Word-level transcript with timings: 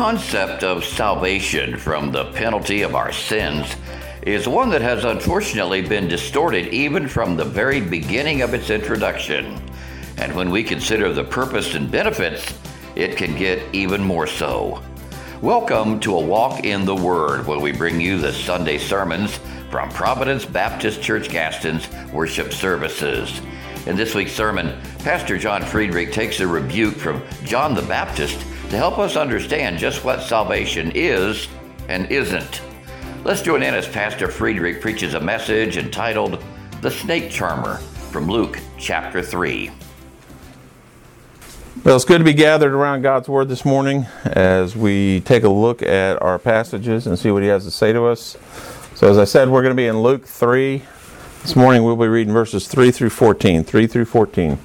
concept 0.00 0.64
of 0.64 0.82
salvation 0.82 1.76
from 1.76 2.10
the 2.10 2.24
penalty 2.32 2.80
of 2.80 2.94
our 2.94 3.12
sins 3.12 3.76
is 4.22 4.48
one 4.48 4.70
that 4.70 4.80
has 4.80 5.04
unfortunately 5.04 5.82
been 5.82 6.08
distorted 6.08 6.68
even 6.68 7.06
from 7.06 7.36
the 7.36 7.44
very 7.44 7.82
beginning 7.82 8.40
of 8.40 8.54
its 8.54 8.70
introduction. 8.70 9.60
And 10.16 10.34
when 10.34 10.50
we 10.50 10.64
consider 10.64 11.12
the 11.12 11.24
purpose 11.24 11.74
and 11.74 11.90
benefits, 11.90 12.50
it 12.96 13.18
can 13.18 13.36
get 13.36 13.62
even 13.74 14.02
more 14.02 14.26
so. 14.26 14.82
Welcome 15.42 16.00
to 16.00 16.16
A 16.16 16.24
Walk 16.24 16.64
in 16.64 16.86
the 16.86 16.96
Word, 16.96 17.46
where 17.46 17.60
we 17.60 17.70
bring 17.70 18.00
you 18.00 18.16
the 18.16 18.32
Sunday 18.32 18.78
sermons 18.78 19.38
from 19.68 19.90
Providence 19.90 20.46
Baptist 20.46 21.02
Church 21.02 21.28
Gaston's 21.28 21.86
worship 22.10 22.54
services. 22.54 23.38
In 23.84 23.96
this 23.96 24.14
week's 24.14 24.32
sermon, 24.32 24.80
Pastor 25.00 25.36
John 25.36 25.60
Friederich 25.60 26.10
takes 26.10 26.40
a 26.40 26.46
rebuke 26.46 26.94
from 26.94 27.22
John 27.44 27.74
the 27.74 27.82
Baptist 27.82 28.46
to 28.70 28.76
help 28.76 28.98
us 28.98 29.16
understand 29.16 29.78
just 29.78 30.04
what 30.04 30.22
salvation 30.22 30.92
is 30.94 31.48
and 31.88 32.10
isn't. 32.10 32.62
Let's 33.24 33.42
join 33.42 33.64
in 33.64 33.74
as 33.74 33.88
Pastor 33.88 34.28
Friederich 34.28 34.80
preaches 34.80 35.14
a 35.14 35.20
message 35.20 35.76
entitled 35.76 36.42
The 36.80 36.90
Snake 36.90 37.30
Charmer 37.30 37.78
from 38.12 38.28
Luke 38.28 38.60
chapter 38.78 39.22
3. 39.22 39.72
Well, 41.82 41.96
it's 41.96 42.04
good 42.04 42.18
to 42.18 42.24
be 42.24 42.32
gathered 42.32 42.72
around 42.72 43.02
God's 43.02 43.28
Word 43.28 43.48
this 43.48 43.64
morning 43.64 44.06
as 44.24 44.76
we 44.76 45.20
take 45.20 45.42
a 45.42 45.48
look 45.48 45.82
at 45.82 46.22
our 46.22 46.38
passages 46.38 47.08
and 47.08 47.18
see 47.18 47.32
what 47.32 47.42
He 47.42 47.48
has 47.48 47.64
to 47.64 47.70
say 47.72 47.92
to 47.92 48.04
us. 48.04 48.36
So, 48.94 49.10
as 49.10 49.18
I 49.18 49.24
said, 49.24 49.48
we're 49.48 49.62
going 49.62 49.74
to 49.74 49.80
be 49.80 49.86
in 49.86 50.00
Luke 50.00 50.24
3. 50.26 50.82
This 51.42 51.56
morning 51.56 51.82
we'll 51.82 51.96
be 51.96 52.06
reading 52.06 52.32
verses 52.32 52.68
3 52.68 52.92
through 52.92 53.10
14. 53.10 53.64
3 53.64 53.86
through 53.86 54.04
14. 54.04 54.58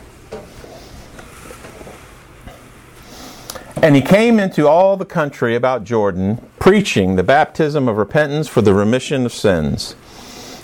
And 3.82 3.96
he 3.96 4.02
came 4.02 4.40
into 4.40 4.68
all 4.68 4.98
the 4.98 5.06
country 5.06 5.56
about 5.56 5.84
Jordan, 5.84 6.42
preaching 6.60 7.16
the 7.16 7.24
baptism 7.24 7.88
of 7.88 7.98
repentance 7.98 8.48
for 8.48 8.62
the 8.62 8.74
remission 8.74 9.26
of 9.26 9.34
sins. 9.34 9.96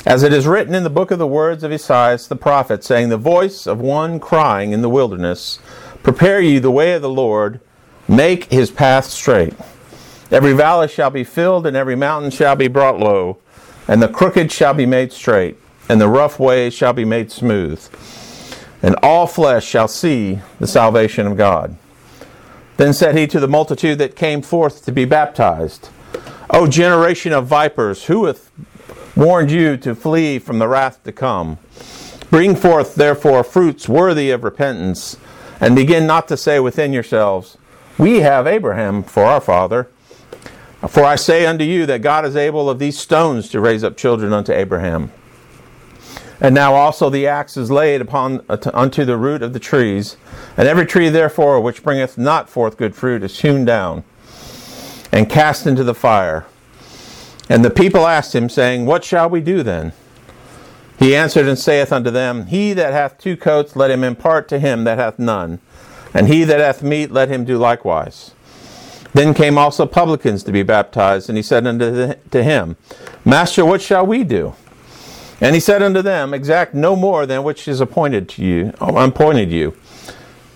As 0.06 0.24
it 0.24 0.34
is 0.34 0.48
written 0.48 0.74
in 0.74 0.84
the 0.84 0.90
book 0.90 1.12
of 1.12 1.20
the 1.20 1.28
words 1.28 1.64
of 1.64 1.72
Esaias 1.72 2.28
the 2.28 2.36
prophet, 2.36 2.84
saying, 2.84 3.10
The 3.10 3.18
voice 3.18 3.68
of 3.68 3.80
one 3.80 4.20
crying 4.20 4.72
in 4.72 4.82
the 4.82 4.90
wilderness, 4.90 5.60
Prepare 6.04 6.42
ye 6.42 6.60
the 6.60 6.72
way 6.72 6.94
of 6.94 7.02
the 7.02 7.10
Lord, 7.10 7.60
make 8.08 8.46
his 8.46 8.72
path 8.72 9.06
straight. 9.06 9.54
Every 10.32 10.54
valley 10.54 10.88
shall 10.88 11.10
be 11.10 11.24
filled, 11.24 11.68
and 11.68 11.78
every 11.78 11.96
mountain 11.96 12.32
shall 12.32 12.56
be 12.56 12.68
brought 12.68 13.00
low, 13.00 13.38
and 13.88 14.02
the 14.02 14.08
crooked 14.08 14.52
shall 14.52 14.74
be 14.74 14.86
made 14.86 15.12
straight 15.12 15.58
and 15.92 16.00
the 16.00 16.08
rough 16.08 16.40
way 16.40 16.70
shall 16.70 16.94
be 16.94 17.04
made 17.04 17.30
smooth, 17.30 17.86
and 18.82 18.96
all 19.04 19.28
flesh 19.28 19.66
shall 19.66 19.90
see 19.90 20.40
the 20.58 20.66
salvation 20.66 21.28
of 21.28 21.36
God. 21.36 21.76
Then 22.82 22.94
said 22.94 23.16
he 23.16 23.28
to 23.28 23.40
the 23.40 23.48
multitude 23.48 24.00
that 24.00 24.16
came 24.16 24.42
forth 24.42 24.86
to 24.86 24.92
be 24.92 25.06
baptized, 25.06 25.90
O 26.50 26.66
generation 26.66 27.32
of 27.32 27.46
vipers, 27.46 28.06
who 28.06 28.26
hath 28.26 28.50
warned 29.16 29.52
you 29.52 29.78
to 29.78 29.94
flee 29.94 30.40
from 30.40 30.58
the 30.58 30.68
wrath 30.68 31.04
to 31.04 31.12
come? 31.12 31.60
Bring 32.32 32.56
forth 32.56 32.96
therefore 32.96 33.44
fruits 33.44 33.88
worthy 33.88 34.32
of 34.32 34.44
repentance, 34.44 35.18
and 35.60 35.76
begin 35.76 36.08
not 36.08 36.28
to 36.30 36.36
say 36.36 36.60
within 36.60 36.92
yourselves, 36.92 37.56
We 38.00 38.22
have 38.22 38.48
Abraham 38.48 39.04
for 39.04 39.26
our 39.26 39.42
father. 39.42 39.88
For 40.88 41.04
I 41.04 41.18
say 41.18 41.46
unto 41.46 41.64
you 41.64 41.86
that 41.86 42.02
God 42.02 42.26
is 42.26 42.36
able 42.36 42.68
of 42.68 42.80
these 42.80 42.98
stones 42.98 43.48
to 43.50 43.62
raise 43.62 43.84
up 43.84 43.96
children 43.96 44.34
unto 44.34 44.54
Abraham. 44.54 45.12
And 46.42 46.56
now 46.56 46.74
also 46.74 47.12
the 47.12 47.28
axe 47.28 47.56
is 47.56 47.70
laid 47.70 48.02
upon 48.02 48.44
uh, 48.50 48.58
unto 48.74 49.06
the 49.06 49.16
root 49.16 49.44
of 49.44 49.54
the 49.54 49.60
trees, 49.60 50.18
and 50.58 50.68
every 50.68 50.88
tree 50.88 51.08
therefore 51.08 51.62
which 51.62 51.84
bringeth 51.84 52.18
not 52.18 52.50
forth 52.50 52.78
good 52.78 52.96
fruit 52.96 53.22
is 53.22 53.42
hewn 53.42 53.64
down 53.64 54.04
and 55.12 55.30
cast 55.30 55.68
into 55.68 55.84
the 55.84 55.94
fire. 55.94 56.48
And 57.48 57.64
the 57.64 57.70
people 57.70 58.08
asked 58.08 58.34
him, 58.34 58.50
saying, 58.50 58.86
What 58.86 59.04
shall 59.04 59.30
we 59.30 59.40
do 59.42 59.62
then? 59.62 59.94
He 60.98 61.16
answered 61.16 61.48
and 61.48 61.60
saith 61.60 61.92
unto 61.92 62.10
them, 62.10 62.48
He 62.48 62.74
that 62.74 62.94
hath 62.94 63.18
two 63.18 63.38
coats, 63.38 63.76
let 63.76 63.92
him 63.92 64.04
impart 64.04 64.48
to 64.50 64.60
him 64.60 64.84
that 64.86 64.98
hath 64.98 65.20
none, 65.20 65.60
and 66.14 66.28
he 66.28 66.44
that 66.44 66.60
hath 66.60 66.82
meat, 66.82 67.12
let 67.12 67.30
him 67.30 67.46
do 67.46 67.58
likewise. 67.58 68.32
Then 69.14 69.34
came 69.34 69.58
also 69.58 69.86
publicans 69.86 70.44
to 70.44 70.52
be 70.52 70.64
baptized, 70.64 71.28
and 71.30 71.38
he 71.38 71.44
said 71.44 71.68
unto 71.68 72.42
him, 72.42 72.78
Master, 73.26 73.66
what 73.66 73.82
shall 73.82 74.06
we 74.06 74.24
do? 74.24 74.56
And 75.42 75.56
he 75.56 75.60
said 75.60 75.82
unto 75.82 76.04
them, 76.04 76.34
Exact 76.34 76.76
no 76.76 76.96
more 76.96 77.26
than 77.26 77.44
which 77.44 77.68
is 77.68 77.82
appointed 77.82 78.30
to 78.30 78.44
you, 78.44 78.74
appointed 78.80 79.52
you. 79.52 79.76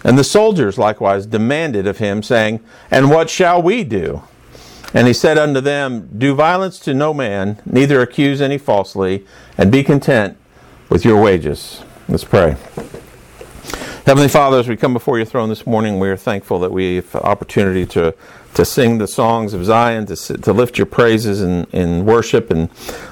And 0.04 0.20
the 0.20 0.24
soldiers 0.24 0.78
likewise 0.78 1.26
demanded 1.26 1.88
of 1.88 1.98
him, 1.98 2.22
saying, 2.22 2.64
And 2.92 3.10
what 3.10 3.28
shall 3.28 3.60
we 3.60 3.84
do? 3.84 4.22
And 4.94 5.08
he 5.08 5.14
said 5.14 5.40
unto 5.40 5.60
them, 5.60 6.08
Do 6.16 6.36
violence 6.36 6.80
to 6.82 6.94
no 6.94 7.12
man, 7.12 7.60
neither 7.66 8.00
accuse 8.02 8.40
any 8.40 8.60
falsely, 8.60 9.26
and 9.58 9.72
be 9.72 9.84
content 9.84 10.38
with 10.90 11.04
your 11.04 11.20
wages. 11.20 11.84
Let's 12.08 12.24
pray. 12.24 12.56
Heavenly 14.06 14.28
Father, 14.28 14.60
as 14.60 14.68
we 14.68 14.78
come 14.78 14.94
before 14.94 15.18
your 15.18 15.26
throne 15.26 15.50
this 15.50 15.66
morning, 15.66 16.00
we 16.00 16.08
are 16.10 16.16
thankful 16.16 16.60
that 16.60 16.72
we 16.72 16.98
have 16.98 17.16
opportunity 17.16 17.88
to 17.88 18.14
to 18.56 18.66
sing 18.66 18.98
the 18.98 19.08
songs 19.08 19.54
of 19.54 19.66
Zion, 19.66 20.06
to, 20.08 20.16
to 20.16 20.54
lift 20.54 20.78
your 20.78 20.86
praises 20.88 21.42
in, 21.42 21.66
in 21.72 22.06
worship. 22.06 22.50
And 22.50 22.70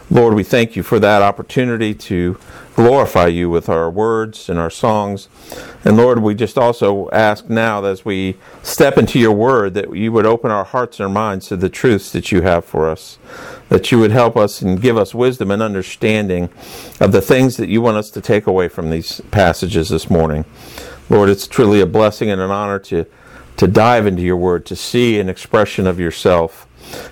Lord, 0.10 0.34
we 0.34 0.44
thank 0.44 0.76
you 0.76 0.84
for 0.84 1.00
that 1.00 1.22
opportunity 1.22 1.94
to 1.94 2.38
glorify 2.76 3.28
you 3.28 3.50
with 3.50 3.70
our 3.70 3.90
words 3.90 4.50
and 4.50 4.58
our 4.58 4.70
songs. 4.70 5.28
And 5.84 5.98
Lord, 5.98 6.20
we 6.20 6.34
just 6.34 6.58
also 6.58 7.10
ask 7.12 7.50
now 7.50 7.84
as 7.84 8.06
we 8.06 8.38
step 8.64 8.98
into 8.98 9.20
your 9.20 9.34
word 9.34 9.74
that 9.76 9.96
you 9.96 10.12
would 10.14 10.26
open 10.26 10.50
our 10.50 10.64
hearts 10.64 11.00
and 11.00 11.08
our 11.08 11.14
minds 11.14 11.48
to 11.50 11.58
the 11.58 11.70
truths 11.70 12.12
that 12.14 12.32
you 12.32 12.42
have 12.42 12.64
for 12.64 12.90
us, 12.90 13.18
that 13.68 13.92
you 13.92 14.00
would 14.00 14.12
help 14.12 14.38
us 14.38 14.62
and 14.62 14.82
give 14.82 14.98
us 14.98 15.14
wisdom 15.14 15.52
and 15.52 15.62
understanding 15.62 16.50
of 17.02 17.12
the 17.12 17.22
things 17.22 17.58
that 17.58 17.70
you 17.70 17.82
want 17.82 17.98
us 17.98 18.10
to 18.12 18.22
take 18.22 18.48
away 18.48 18.70
from 18.70 18.90
these 18.90 19.22
passages 19.30 19.90
this 19.90 20.10
morning. 20.10 20.46
Lord, 21.10 21.30
it's 21.30 21.48
truly 21.48 21.82
a 21.82 21.86
blessing 21.86 22.30
and 22.30 22.40
an 22.40 22.50
honor 22.50 22.80
to 22.80 23.06
to 23.64 23.72
dive 23.72 24.06
into 24.06 24.22
your 24.22 24.36
word, 24.36 24.66
to 24.66 24.76
see 24.76 25.22
an 25.22 25.30
expression 25.30 25.88
of 25.88 25.98
yourself. 25.98 26.68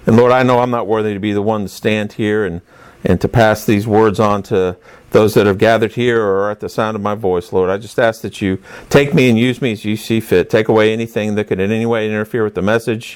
And 0.05 0.17
Lord, 0.17 0.33
I 0.33 0.43
know 0.43 0.59
I'm 0.59 0.69
not 0.69 0.85
worthy 0.85 1.13
to 1.13 1.19
be 1.19 1.31
the 1.31 1.41
one 1.41 1.61
to 1.61 1.69
stand 1.69 2.13
here 2.13 2.45
and, 2.45 2.61
and 3.05 3.21
to 3.21 3.29
pass 3.29 3.65
these 3.65 3.87
words 3.87 4.19
on 4.19 4.43
to 4.43 4.75
those 5.11 5.33
that 5.35 5.45
have 5.45 5.57
gathered 5.57 5.93
here 5.93 6.21
or 6.21 6.51
at 6.51 6.59
the 6.59 6.67
sound 6.67 6.95
of 6.95 7.01
my 7.01 7.15
voice, 7.15 7.53
Lord. 7.53 7.69
I 7.69 7.77
just 7.77 7.97
ask 7.97 8.21
that 8.23 8.41
you 8.41 8.61
take 8.89 9.13
me 9.13 9.29
and 9.29 9.39
use 9.39 9.61
me 9.61 9.71
as 9.71 9.85
you 9.85 9.95
see 9.95 10.19
fit. 10.19 10.49
Take 10.49 10.67
away 10.67 10.91
anything 10.91 11.35
that 11.35 11.45
could 11.45 11.61
in 11.61 11.71
any 11.71 11.85
way 11.85 12.05
interfere 12.05 12.43
with 12.43 12.55
the 12.55 12.61
message, 12.61 13.15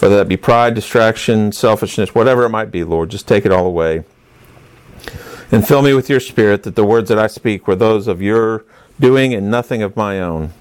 whether 0.00 0.16
that 0.16 0.28
be 0.28 0.36
pride, 0.36 0.74
distraction, 0.74 1.52
selfishness, 1.52 2.14
whatever 2.14 2.44
it 2.44 2.50
might 2.50 2.70
be, 2.70 2.84
Lord. 2.84 3.08
Just 3.08 3.26
take 3.26 3.46
it 3.46 3.52
all 3.52 3.64
away. 3.64 4.04
And 5.50 5.66
fill 5.66 5.80
me 5.80 5.94
with 5.94 6.10
your 6.10 6.20
spirit 6.20 6.64
that 6.64 6.76
the 6.76 6.84
words 6.84 7.08
that 7.08 7.18
I 7.18 7.28
speak 7.28 7.66
were 7.66 7.76
those 7.76 8.06
of 8.06 8.20
your 8.20 8.66
doing 9.00 9.32
and 9.32 9.50
nothing 9.50 9.82
of 9.82 9.96
my 9.96 10.20
own. 10.20 10.52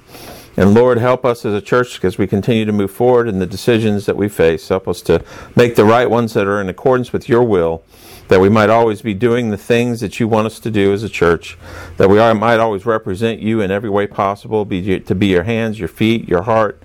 And 0.58 0.74
Lord, 0.74 0.98
help 0.98 1.24
us 1.24 1.46
as 1.46 1.54
a 1.54 1.62
church 1.62 2.04
as 2.04 2.18
we 2.18 2.26
continue 2.26 2.66
to 2.66 2.72
move 2.72 2.90
forward 2.90 3.28
in 3.28 3.38
the 3.38 3.46
decisions 3.46 4.08
that 4.08 4.18
we 4.18 4.28
face. 4.28 4.68
Help 4.68 4.88
us 4.88 5.04
to 5.04 5.24
make 5.56 5.76
the 5.76 5.86
right 5.86 6.10
ones 6.10 6.34
that 6.34 6.48
are 6.48 6.60
in 6.60 6.68
accordance 6.68 7.14
with 7.14 7.30
your 7.30 7.44
will, 7.44 7.84
that 8.30 8.42
we 8.42 8.50
might 8.50 8.72
always 8.72 9.04
be 9.04 9.14
doing 9.14 9.52
the 9.52 9.58
things 9.58 10.00
that 10.00 10.20
you 10.20 10.28
want 10.28 10.48
us 10.48 10.60
to 10.62 10.72
do 10.72 10.92
as 10.92 11.04
a 11.04 11.10
church, 11.10 11.60
that 11.98 12.10
we 12.10 12.18
might 12.18 12.60
always 12.60 12.88
represent 12.88 13.40
you 13.40 13.62
in 13.62 13.70
every 13.70 13.90
way 13.90 14.08
possible, 14.08 14.66
be, 14.66 15.00
to 15.00 15.14
be 15.14 15.28
your 15.28 15.44
hands, 15.44 15.78
your 15.78 15.88
feet, 15.88 16.28
your 16.28 16.42
heart, 16.42 16.82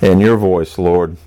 and 0.00 0.22
your 0.22 0.38
voice, 0.38 0.78
Lord. 0.78 1.18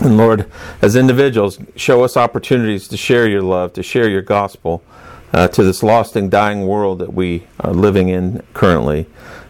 And 0.00 0.16
Lord, 0.16 0.48
as 0.80 0.94
individuals, 0.94 1.58
show 1.74 2.04
us 2.04 2.16
opportunities 2.16 2.86
to 2.88 2.96
share 2.96 3.26
your 3.26 3.42
love, 3.42 3.72
to 3.72 3.82
share 3.82 4.08
your 4.08 4.22
gospel 4.22 4.84
uh, 5.32 5.48
to 5.48 5.64
this 5.64 5.82
lost 5.82 6.14
and 6.14 6.30
dying 6.30 6.66
world 6.66 7.00
that 7.00 7.12
we 7.12 7.46
are 7.60 7.72
living 7.72 8.08
in 8.08 8.42
currently. 8.54 9.06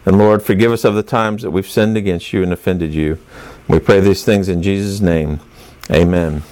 And 0.07 0.17
Lord, 0.17 0.41
forgive 0.41 0.71
us 0.71 0.85
of 0.85 0.95
the 0.95 1.03
times 1.03 1.41
that 1.41 1.51
we've 1.51 1.67
sinned 1.67 1.97
against 1.97 2.31
you 2.31 2.41
and 2.41 2.53
offended 2.53 2.93
you. 2.93 3.19
We 3.67 3.79
pray 3.79 3.99
these 3.99 4.23
things 4.23 4.47
in 4.47 4.63
Jesus' 4.63 5.01
name. 5.01 5.41
Amen. 5.91 6.43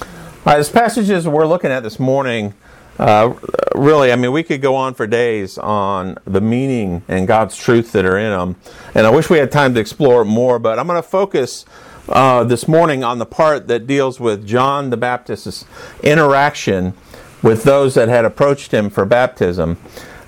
All 0.00 0.06
right, 0.46 0.58
this 0.58 0.68
passages 0.68 1.26
we're 1.26 1.44
looking 1.44 1.72
at 1.72 1.82
this 1.82 1.98
morning, 1.98 2.54
uh, 3.00 3.34
really, 3.74 4.12
I 4.12 4.16
mean, 4.16 4.30
we 4.30 4.44
could 4.44 4.62
go 4.62 4.76
on 4.76 4.94
for 4.94 5.08
days 5.08 5.58
on 5.58 6.18
the 6.24 6.40
meaning 6.40 7.02
and 7.08 7.26
God's 7.26 7.56
truth 7.56 7.90
that 7.90 8.04
are 8.04 8.16
in 8.16 8.30
them. 8.30 8.54
And 8.94 9.08
I 9.08 9.10
wish 9.10 9.28
we 9.28 9.38
had 9.38 9.50
time 9.50 9.74
to 9.74 9.80
explore 9.80 10.24
more, 10.24 10.60
but 10.60 10.78
I'm 10.78 10.86
going 10.86 11.02
to 11.02 11.08
focus 11.08 11.64
uh, 12.08 12.44
this 12.44 12.68
morning 12.68 13.02
on 13.02 13.18
the 13.18 13.26
part 13.26 13.66
that 13.66 13.88
deals 13.88 14.20
with 14.20 14.46
John 14.46 14.90
the 14.90 14.96
Baptist's 14.96 15.64
interaction 16.04 16.94
with 17.42 17.64
those 17.64 17.94
that 17.94 18.08
had 18.08 18.24
approached 18.24 18.72
him 18.72 18.88
for 18.88 19.04
baptism. 19.04 19.78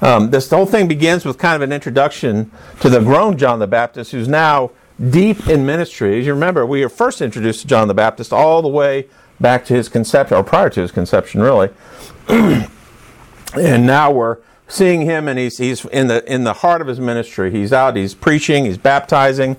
Um, 0.02 0.30
this 0.30 0.50
whole 0.50 0.66
thing 0.66 0.88
begins 0.88 1.24
with 1.24 1.38
kind 1.38 1.54
of 1.54 1.62
an 1.62 1.72
introduction 1.72 2.50
to 2.80 2.90
the 2.90 3.00
grown 3.00 3.38
John 3.38 3.60
the 3.60 3.68
Baptist, 3.68 4.10
who's 4.10 4.28
now 4.28 4.72
deep 5.10 5.48
in 5.48 5.64
ministry. 5.64 6.18
As 6.18 6.26
you 6.26 6.34
remember, 6.34 6.66
we 6.66 6.82
were 6.82 6.88
first 6.88 7.22
introduced 7.22 7.60
to 7.60 7.68
John 7.68 7.88
the 7.88 7.94
Baptist 7.94 8.32
all 8.32 8.60
the 8.62 8.68
way 8.68 9.06
back 9.40 9.64
to 9.66 9.74
his 9.74 9.88
conception, 9.88 10.36
or 10.36 10.42
prior 10.42 10.68
to 10.70 10.80
his 10.80 10.90
conception, 10.90 11.40
really. 11.40 11.70
and 12.28 13.86
now 13.86 14.10
we're 14.10 14.38
seeing 14.66 15.02
him, 15.02 15.28
and 15.28 15.38
he's 15.38 15.58
he's 15.58 15.84
in 15.86 16.08
the 16.08 16.30
in 16.32 16.42
the 16.42 16.52
heart 16.52 16.80
of 16.80 16.88
his 16.88 16.98
ministry. 16.98 17.52
He's 17.52 17.72
out, 17.72 17.94
he's 17.94 18.12
preaching, 18.12 18.64
he's 18.64 18.78
baptizing, 18.78 19.56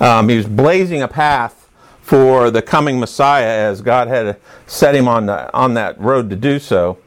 um, 0.00 0.30
he's 0.30 0.46
blazing 0.46 1.02
a 1.02 1.08
path 1.08 1.62
for 2.02 2.50
the 2.50 2.62
coming 2.62 2.98
Messiah 2.98 3.70
as 3.70 3.80
God 3.80 4.08
had 4.08 4.36
set 4.66 4.94
him 4.94 5.06
on, 5.06 5.26
the, 5.26 5.52
on 5.54 5.74
that 5.74 5.98
road 6.00 6.28
to 6.30 6.36
do 6.36 6.58
so. 6.58 6.98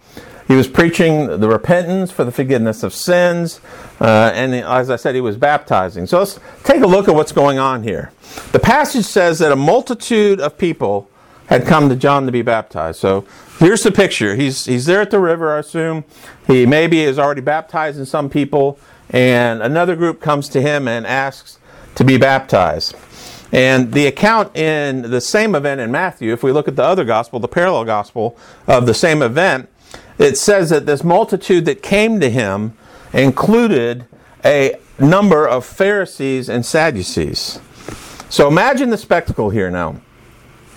He 0.48 0.56
was 0.56 0.68
preaching 0.68 1.40
the 1.40 1.48
repentance 1.48 2.12
for 2.12 2.24
the 2.24 2.32
forgiveness 2.32 2.84
of 2.84 2.94
sins, 2.94 3.60
uh, 4.00 4.32
and 4.34 4.54
as 4.54 4.90
I 4.90 4.96
said, 4.96 5.16
he 5.16 5.22
was 5.22 5.38
baptizing. 5.38 6.06
So 6.06 6.20
let's 6.20 6.40
take 6.64 6.82
a 6.82 6.88
look 6.88 7.08
at 7.08 7.16
what's 7.16 7.32
going 7.32 7.58
on 7.58 7.84
here. 7.84 8.12
The 8.52 8.60
passage 8.60 9.06
says 9.06 9.40
that 9.40 9.52
a 9.52 9.56
multitude 9.56 10.40
of 10.40 10.58
people 10.58 11.10
had 11.48 11.66
come 11.66 11.90
to 11.90 11.96
John 11.96 12.26
to 12.26 12.32
be 12.32 12.42
baptized. 12.42 13.00
So 13.00 13.26
here's 13.60 13.84
the 13.84 13.92
picture. 13.92 14.36
He's, 14.36 14.66
he's 14.66 14.86
there 14.86 15.02
at 15.02 15.12
the 15.12 15.20
river, 15.20 15.56
I 15.56 15.60
assume. 15.60 16.04
He 16.48 16.66
maybe 16.66 17.02
is 17.02 17.18
already 17.18 17.42
baptizing 17.42 18.06
some 18.06 18.30
people, 18.30 18.80
and 19.10 19.62
another 19.62 19.96
group 19.96 20.22
comes 20.22 20.50
to 20.50 20.62
him 20.62 20.88
and 20.88 21.08
asks 21.08 21.60
to 21.96 22.04
be 22.04 22.18
baptized. 22.18 22.96
And 23.52 23.94
the 23.94 24.08
account 24.08 24.56
in 24.58 25.10
the 25.10 25.22
same 25.22 25.56
event 25.56 25.80
in 25.80 25.92
Matthew, 25.92 26.34
if 26.34 26.44
we 26.44 26.52
look 26.52 26.68
at 26.68 26.76
the 26.76 26.84
other 26.84 27.06
gospel, 27.06 27.40
the 27.40 27.48
parallel 27.48 27.86
gospel 27.86 28.38
of 28.68 28.86
the 28.86 28.94
same 28.94 29.22
event, 29.22 29.70
it 30.18 30.38
says 30.38 30.70
that 30.70 30.86
this 30.86 31.04
multitude 31.04 31.66
that 31.66 31.82
came 31.82 32.20
to 32.20 32.30
him 32.30 32.78
included 33.14 34.06
a 34.44 34.76
number 35.00 35.48
of 35.48 35.66
Pharisees 35.66 36.50
and 36.50 36.66
Sadducees. 36.66 37.60
So 38.30 38.48
imagine 38.48 38.90
the 38.90 38.98
spectacle 38.98 39.50
here 39.50 39.70
now. 39.70 40.02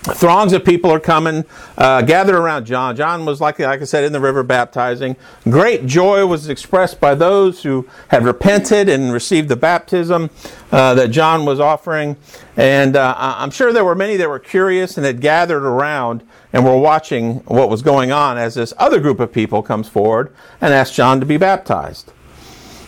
Throngs 0.05 0.53
of 0.53 0.65
people 0.65 0.91
are 0.91 1.01
coming, 1.01 1.45
uh, 1.77 2.03
gathered 2.03 2.37
around 2.37 2.65
John. 2.65 2.97
John 2.97 3.25
was, 3.25 3.41
like, 3.41 3.59
like 3.59 3.83
I 3.83 3.85
said, 3.85 4.05
in 4.05 4.13
the 4.13 4.21
river 4.21 4.43
baptizing. 4.43 5.17
Great 5.45 5.87
joy 5.87 6.25
was 6.25 6.49
expressed 6.49 6.99
by 7.01 7.15
those 7.15 7.63
who 7.63 7.87
had 8.09 8.25
repented 8.25 8.89
and 8.89 9.13
received 9.13 9.49
the 9.49 9.57
baptism 9.57 10.31
uh, 10.73 10.95
that 10.95 11.09
John 11.09 11.45
was 11.45 11.61
offering. 11.61 12.17
And 12.57 12.97
uh, 12.97 13.15
I'm 13.19 13.51
sure 13.51 13.73
there 13.73 13.85
were 13.85 13.95
many 13.95 14.17
that 14.17 14.29
were 14.29 14.39
curious 14.39 14.97
and 14.97 15.05
had 15.05 15.21
gathered 15.21 15.65
around 15.65 16.23
and 16.53 16.65
were 16.65 16.79
watching 16.79 17.37
what 17.41 17.69
was 17.69 17.83
going 17.83 18.11
on 18.11 18.39
as 18.39 18.55
this 18.55 18.73
other 18.79 19.01
group 19.01 19.21
of 19.21 19.33
people 19.33 19.63
comes 19.63 19.89
forward 19.89 20.33
and 20.61 20.73
asks 20.73 20.97
John 20.97 21.21
to 21.21 21.27
be 21.27 21.37
baptized. 21.37 22.13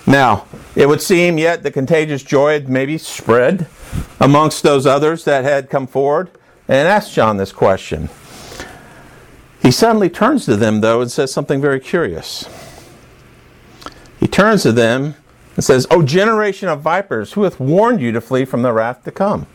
Now, 0.06 0.46
it 0.74 0.88
would 0.88 1.02
seem 1.02 1.38
yet 1.38 1.62
the 1.62 1.70
contagious 1.70 2.22
joy 2.22 2.54
had 2.54 2.68
maybe 2.68 2.96
spread 2.98 3.66
amongst 4.18 4.62
those 4.62 4.86
others 4.86 5.24
that 5.24 5.44
had 5.44 5.68
come 5.68 5.86
forward 5.86 6.30
and 6.70 6.86
asks 6.86 7.12
John 7.12 7.36
this 7.36 7.50
question. 7.50 8.08
He 9.60 9.72
suddenly 9.72 10.08
turns 10.08 10.44
to 10.44 10.54
them, 10.54 10.80
though, 10.80 11.00
and 11.00 11.10
says 11.10 11.32
something 11.32 11.60
very 11.60 11.80
curious. 11.80 12.48
He 14.20 14.28
turns 14.28 14.62
to 14.62 14.70
them 14.70 15.16
and 15.56 15.64
says, 15.64 15.88
O 15.90 16.02
generation 16.02 16.68
of 16.68 16.80
vipers, 16.80 17.32
who 17.32 17.42
hath 17.42 17.58
warned 17.58 18.00
you 18.00 18.12
to 18.12 18.20
flee 18.20 18.44
from 18.44 18.62
the 18.62 18.72
wrath 18.72 19.02
to 19.02 19.10
come? 19.10 19.48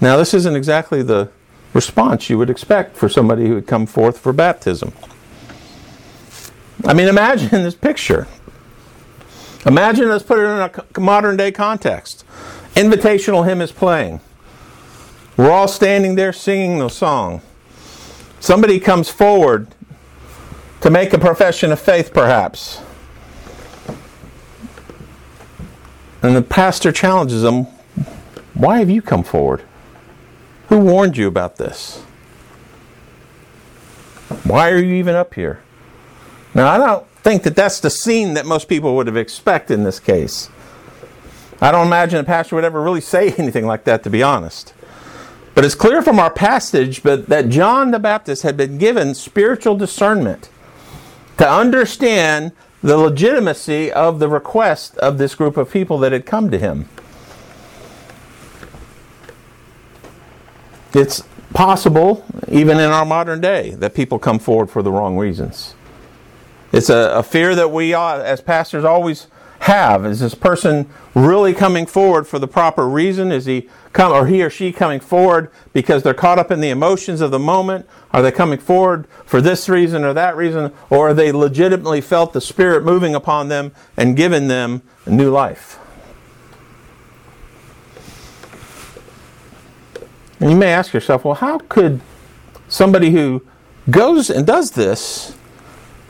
Now, 0.00 0.16
this 0.16 0.34
isn't 0.34 0.56
exactly 0.56 1.02
the 1.02 1.30
response 1.72 2.28
you 2.28 2.36
would 2.36 2.50
expect 2.50 2.96
for 2.96 3.08
somebody 3.08 3.46
who 3.46 3.54
had 3.54 3.68
come 3.68 3.86
forth 3.86 4.18
for 4.18 4.32
baptism. 4.32 4.92
I 6.84 6.94
mean, 6.94 7.06
imagine 7.06 7.62
this 7.62 7.76
picture. 7.76 8.26
Imagine, 9.64 10.08
let's 10.08 10.24
put 10.24 10.40
it 10.40 10.42
in 10.42 10.82
a 10.96 11.00
modern 11.00 11.36
day 11.36 11.52
context. 11.52 12.24
Invitational 12.74 13.46
hymn 13.46 13.60
is 13.60 13.72
playing. 13.72 14.20
We're 15.36 15.50
all 15.50 15.68
standing 15.68 16.14
there 16.14 16.32
singing 16.32 16.78
the 16.78 16.88
song. 16.88 17.42
Somebody 18.40 18.80
comes 18.80 19.08
forward 19.08 19.68
to 20.80 20.90
make 20.90 21.12
a 21.12 21.18
profession 21.18 21.72
of 21.72 21.80
faith, 21.80 22.12
perhaps. 22.12 22.80
And 26.22 26.34
the 26.34 26.42
pastor 26.42 26.92
challenges 26.92 27.42
them 27.42 27.66
Why 28.54 28.78
have 28.78 28.90
you 28.90 29.02
come 29.02 29.22
forward? 29.22 29.62
Who 30.68 30.78
warned 30.80 31.16
you 31.16 31.28
about 31.28 31.56
this? 31.56 32.02
Why 34.44 34.70
are 34.70 34.78
you 34.78 34.94
even 34.94 35.14
up 35.14 35.34
here? 35.34 35.62
Now, 36.54 36.68
I 36.68 36.78
don't 36.78 37.06
think 37.22 37.42
that 37.44 37.56
that's 37.56 37.80
the 37.80 37.90
scene 37.90 38.34
that 38.34 38.46
most 38.46 38.68
people 38.68 38.96
would 38.96 39.06
have 39.06 39.16
expected 39.16 39.74
in 39.74 39.84
this 39.84 40.00
case. 40.00 40.50
I 41.60 41.72
don't 41.72 41.86
imagine 41.86 42.20
a 42.20 42.24
pastor 42.24 42.56
would 42.56 42.64
ever 42.64 42.80
really 42.80 43.00
say 43.00 43.32
anything 43.38 43.66
like 43.66 43.84
that, 43.84 44.02
to 44.04 44.10
be 44.10 44.22
honest. 44.22 44.74
But 45.54 45.64
it's 45.64 45.74
clear 45.74 46.02
from 46.02 46.20
our 46.20 46.30
passage 46.30 47.02
but 47.02 47.26
that 47.26 47.48
John 47.48 47.90
the 47.90 47.98
Baptist 47.98 48.44
had 48.44 48.56
been 48.56 48.78
given 48.78 49.14
spiritual 49.14 49.76
discernment 49.76 50.50
to 51.36 51.50
understand 51.50 52.52
the 52.80 52.96
legitimacy 52.96 53.90
of 53.90 54.20
the 54.20 54.28
request 54.28 54.96
of 54.98 55.18
this 55.18 55.34
group 55.34 55.56
of 55.56 55.70
people 55.72 55.98
that 55.98 56.12
had 56.12 56.26
come 56.26 56.50
to 56.50 56.58
him. 56.58 56.88
It's 60.94 61.22
possible, 61.52 62.24
even 62.48 62.78
in 62.78 62.90
our 62.90 63.04
modern 63.04 63.40
day, 63.40 63.70
that 63.70 63.94
people 63.94 64.18
come 64.18 64.38
forward 64.38 64.70
for 64.70 64.82
the 64.82 64.92
wrong 64.92 65.18
reasons. 65.18 65.74
It's 66.72 66.88
a, 66.88 67.12
a 67.16 67.22
fear 67.22 67.54
that 67.54 67.70
we, 67.72 67.94
uh, 67.94 68.18
as 68.18 68.40
pastors, 68.40 68.84
always 68.84 69.26
have? 69.60 70.06
Is 70.06 70.20
this 70.20 70.34
person 70.34 70.88
really 71.14 71.52
coming 71.52 71.86
forward 71.86 72.26
for 72.26 72.38
the 72.38 72.48
proper 72.48 72.88
reason? 72.88 73.32
Is 73.32 73.46
he 73.46 73.68
come 73.92 74.12
or 74.12 74.26
he 74.26 74.42
or 74.42 74.50
she 74.50 74.72
coming 74.72 75.00
forward 75.00 75.50
because 75.72 76.02
they're 76.02 76.14
caught 76.14 76.38
up 76.38 76.50
in 76.50 76.60
the 76.60 76.70
emotions 76.70 77.20
of 77.20 77.30
the 77.30 77.38
moment? 77.38 77.86
Are 78.12 78.22
they 78.22 78.30
coming 78.30 78.58
forward 78.58 79.06
for 79.26 79.40
this 79.40 79.68
reason 79.68 80.04
or 80.04 80.12
that 80.14 80.36
reason? 80.36 80.72
Or 80.90 81.10
are 81.10 81.14
they 81.14 81.32
legitimately 81.32 82.00
felt 82.00 82.32
the 82.32 82.40
Spirit 82.40 82.84
moving 82.84 83.14
upon 83.14 83.48
them 83.48 83.72
and 83.96 84.16
giving 84.16 84.48
them 84.48 84.82
a 85.04 85.10
new 85.10 85.30
life? 85.30 85.78
And 90.40 90.50
you 90.50 90.56
may 90.56 90.72
ask 90.72 90.92
yourself, 90.92 91.24
well, 91.24 91.34
how 91.34 91.58
could 91.68 92.00
somebody 92.68 93.10
who 93.10 93.44
goes 93.90 94.30
and 94.30 94.46
does 94.46 94.72
this, 94.72 95.36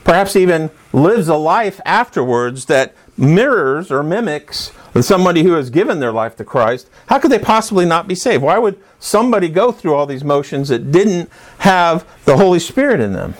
perhaps 0.03 0.35
even 0.35 0.69
lives 0.93 1.27
a 1.27 1.35
life 1.35 1.79
afterwards 1.85 2.65
that 2.65 2.93
mirrors 3.19 3.91
or 3.91 4.01
mimics 4.01 4.71
somebody 5.01 5.43
who 5.43 5.53
has 5.53 5.69
given 5.69 5.99
their 5.99 6.11
life 6.11 6.35
to 6.37 6.43
Christ, 6.43 6.89
how 7.07 7.19
could 7.19 7.31
they 7.31 7.39
possibly 7.39 7.85
not 7.85 8.07
be 8.07 8.15
saved? 8.15 8.43
Why 8.43 8.57
would 8.57 8.81
somebody 8.99 9.49
go 9.49 9.71
through 9.71 9.93
all 9.93 10.05
these 10.05 10.23
motions 10.23 10.69
that 10.69 10.91
didn't 10.91 11.29
have 11.59 12.05
the 12.25 12.37
Holy 12.37 12.59
Spirit 12.59 12.99
in 12.99 13.13
them? 13.13 13.35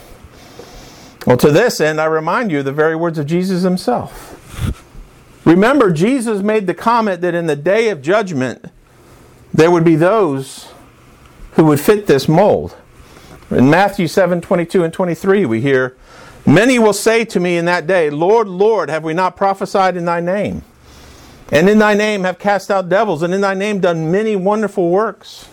Well, 1.26 1.38
to 1.38 1.52
this 1.52 1.82
end, 1.82 2.00
I 2.00 2.06
remind 2.06 2.52
you 2.52 2.64
the 2.64 2.72
very 2.72 2.96
words 2.96 3.18
of 3.18 3.26
Jesus 3.26 3.64
himself. 3.64 4.36
Remember, 5.46 5.92
Jesus 5.92 6.42
made 6.42 6.68
the 6.68 6.74
comment 6.74 7.22
that 7.22 7.36
in 7.36 7.48
the 7.48 7.56
day 7.56 7.90
of 7.90 8.02
judgment, 8.02 8.66
there 9.54 9.72
would 9.72 9.84
be 9.84 9.96
those 9.96 10.70
who 11.54 11.66
would 11.66 11.80
fit 11.80 12.08
this 12.08 12.28
mold. 12.28 12.76
In 13.52 13.70
Matthew 13.70 14.08
7 14.08 14.42
22 14.42 14.84
and 14.84 14.94
23, 14.94 15.46
we 15.46 15.60
hear, 15.60 15.98
Many 16.50 16.80
will 16.80 16.94
say 16.94 17.26
to 17.26 17.40
me 17.40 17.58
in 17.58 17.66
that 17.66 17.86
day, 17.86 18.10
Lord, 18.10 18.48
Lord, 18.48 18.90
have 18.90 19.04
we 19.04 19.14
not 19.14 19.38
prophesied 19.38 19.96
in 19.96 20.06
thy 20.06 20.20
name? 20.20 20.64
And 21.52 21.70
in 21.70 21.78
thy 21.78 21.94
name 21.94 22.24
have 22.24 22.40
cast 22.40 22.72
out 22.72 22.90
devils, 22.90 23.22
and 23.22 23.36
in 23.36 23.42
thy 23.42 23.54
name 23.54 23.80
done 23.80 24.12
many 24.12 24.36
wonderful 24.36 24.90
works. 24.90 25.48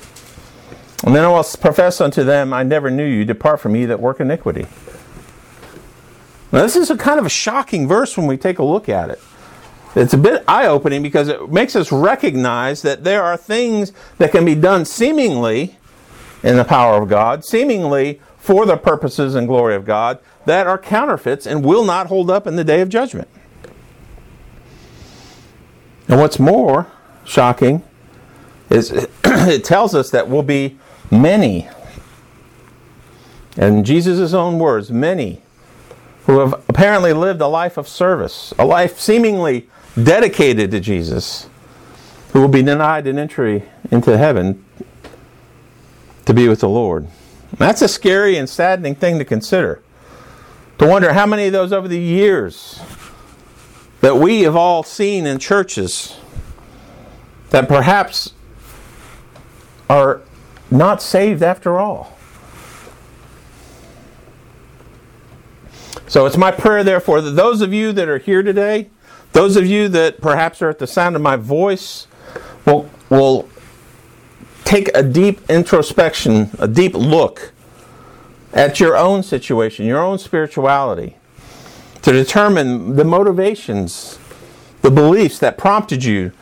And 1.05 1.15
then 1.15 1.23
I 1.23 1.29
will 1.29 1.45
profess 1.61 2.01
unto 2.01 2.25
them, 2.25 2.55
I 2.55 2.63
never 2.63 2.91
knew 2.91 3.05
you. 3.05 3.27
Depart 3.27 3.61
from 3.61 3.75
me 3.75 3.85
that 3.85 4.01
work 4.01 4.21
iniquity. 4.21 4.67
Now, 6.51 6.63
this 6.63 6.77
is 6.77 6.91
a 6.91 6.97
kind 6.97 7.21
of 7.21 7.27
a 7.27 7.31
shocking 7.31 7.87
verse 7.87 8.17
when 8.17 8.27
we 8.27 8.39
take 8.39 8.59
a 8.59 8.65
look 8.65 8.89
at 8.89 9.11
it. 9.11 9.21
It's 9.95 10.15
a 10.15 10.19
bit 10.19 10.45
eye 10.49 10.67
opening 10.67 11.03
because 11.03 11.29
it 11.29 11.51
makes 11.51 11.77
us 11.77 11.93
recognize 11.93 12.81
that 12.83 13.05
there 13.05 13.23
are 13.23 13.37
things 13.37 13.93
that 14.17 14.33
can 14.33 14.47
be 14.47 14.55
done 14.55 14.87
seemingly 14.87 15.77
in 16.43 16.57
the 16.57 16.65
power 16.65 17.03
of 17.03 17.11
God, 17.11 17.45
seemingly 17.45 18.23
for 18.39 18.65
the 18.65 18.79
purposes 18.79 19.35
and 19.35 19.47
glory 19.47 19.75
of 19.75 19.85
God, 19.85 20.21
that 20.47 20.67
are 20.67 20.79
counterfeits 20.79 21.47
and 21.47 21.65
will 21.65 21.85
not 21.85 22.07
hold 22.07 22.31
up 22.31 22.47
in 22.47 22.57
the 22.57 22.65
day 22.65 22.81
of 22.81 22.89
judgment. 22.89 23.29
And 26.09 26.21
what's 26.21 26.39
more 26.39 26.87
shocking 27.25 27.83
is 28.71 28.93
it 28.93 29.65
tells 29.65 29.95
us 29.95 30.11
that 30.11 30.29
will 30.29 30.43
be 30.43 30.79
many, 31.11 31.69
and 33.57 33.85
Jesus' 33.85 34.33
own 34.33 34.59
words, 34.59 34.91
many 34.91 35.43
who 36.27 36.41
have 36.41 36.53
apparently 36.69 37.13
lived 37.13 37.41
a 37.41 37.47
life 37.47 37.77
of 37.77 37.87
service, 37.87 38.53
a 38.59 38.65
life 38.65 38.99
seemingly 38.99 39.69
dedicated 40.01 40.71
to 40.73 40.81
Jesus, 40.81 41.49
who 42.33 42.41
will 42.41 42.49
be 42.49 42.63
denied 42.63 43.07
an 43.07 43.19
entry 43.19 43.63
into 43.91 44.17
heaven 44.17 44.65
to 46.25 46.35
be 46.35 46.49
with 46.49 46.61
the 46.61 46.69
Lord. 46.69 47.07
That's 47.57 47.83
a 47.83 47.89
scary 47.89 48.37
and 48.37 48.49
saddening 48.49 48.97
thing 48.97 49.19
to 49.19 49.25
consider 49.25 49.83
to 50.79 50.87
wonder 50.87 51.13
how 51.13 51.27
many 51.27 51.47
of 51.47 51.53
those 51.53 51.73
over 51.73 51.89
the 51.89 51.99
years 51.99 52.81
that 54.01 54.17
we 54.17 54.43
have 54.43 54.55
all 54.55 54.83
seen 54.83 55.27
in 55.27 55.39
churches 55.39 56.17
that 57.51 57.69
perhaps 57.69 58.35
are 59.89 60.21
not 60.71 61.01
saved 61.01 61.43
after 61.43 61.79
all. 61.79 62.17
So 66.09 66.27
it's 66.27 66.37
my 66.37 66.51
prayer, 66.51 66.85
therefore, 66.85 67.21
that 67.21 67.33
those 67.33 67.61
of 67.63 67.73
you 67.73 67.93
that 67.93 68.09
are 68.09 68.19
here 68.19 68.43
today, 68.43 68.91
those 69.33 69.57
of 69.57 69.67
you 69.67 69.89
that 69.89 70.21
perhaps 70.21 70.63
are 70.63 70.71
at 70.71 70.79
the 70.79 70.87
sound 70.87 71.17
of 71.17 71.23
my 71.23 71.37
voice, 71.37 72.07
will 72.65 72.89
will 73.09 73.49
take 74.65 74.89
a 74.95 75.03
deep 75.03 75.41
introspection, 75.49 76.51
a 76.59 76.69
deep 76.69 76.95
look 76.95 77.53
at 78.53 78.81
your 78.81 78.97
own 78.97 79.23
situation, 79.23 79.87
your 79.87 80.03
own 80.03 80.19
spirituality, 80.19 81.17
to 82.03 82.13
determine 82.13 82.97
the 82.97 83.05
motivations, 83.05 84.19
the 84.83 84.91
beliefs 84.91 85.39
that 85.39 85.59
prompted 85.59 86.05
you, 86.05 86.33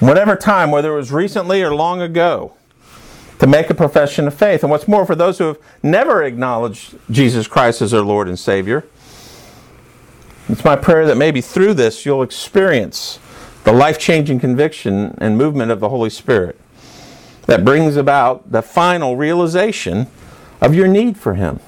whatever 0.00 0.36
time, 0.36 0.70
whether 0.70 0.92
it 0.92 0.96
was 0.96 1.12
recently 1.12 1.62
or 1.62 1.74
long 1.74 2.00
ago, 2.02 2.54
to 3.38 3.46
make 3.46 3.70
a 3.70 3.74
profession 3.74 4.26
of 4.26 4.34
faith. 4.34 4.62
And 4.62 4.70
what's 4.70 4.88
more, 4.88 5.06
for 5.06 5.14
those 5.14 5.38
who 5.38 5.44
have 5.44 5.58
never 5.82 6.22
acknowledged 6.22 6.96
Jesus 7.10 7.46
Christ 7.46 7.82
as 7.82 7.90
their 7.92 8.02
Lord 8.02 8.28
and 8.28 8.38
Savior, 8.38 8.84
it's 10.48 10.64
my 10.64 10.76
prayer 10.76 11.06
that 11.06 11.16
maybe 11.16 11.40
through 11.40 11.74
this 11.74 12.04
you'll 12.04 12.22
experience 12.22 13.18
the 13.64 13.72
life 13.72 13.98
changing 13.98 14.40
conviction 14.40 15.16
and 15.18 15.38
movement 15.38 15.70
of 15.70 15.80
the 15.80 15.88
Holy 15.88 16.10
Spirit 16.10 16.60
that 17.46 17.64
brings 17.64 17.96
about 17.96 18.50
the 18.52 18.62
final 18.62 19.16
realization 19.16 20.06
of 20.60 20.74
your 20.74 20.88
need 20.88 21.16
for 21.16 21.34
Him, 21.34 21.60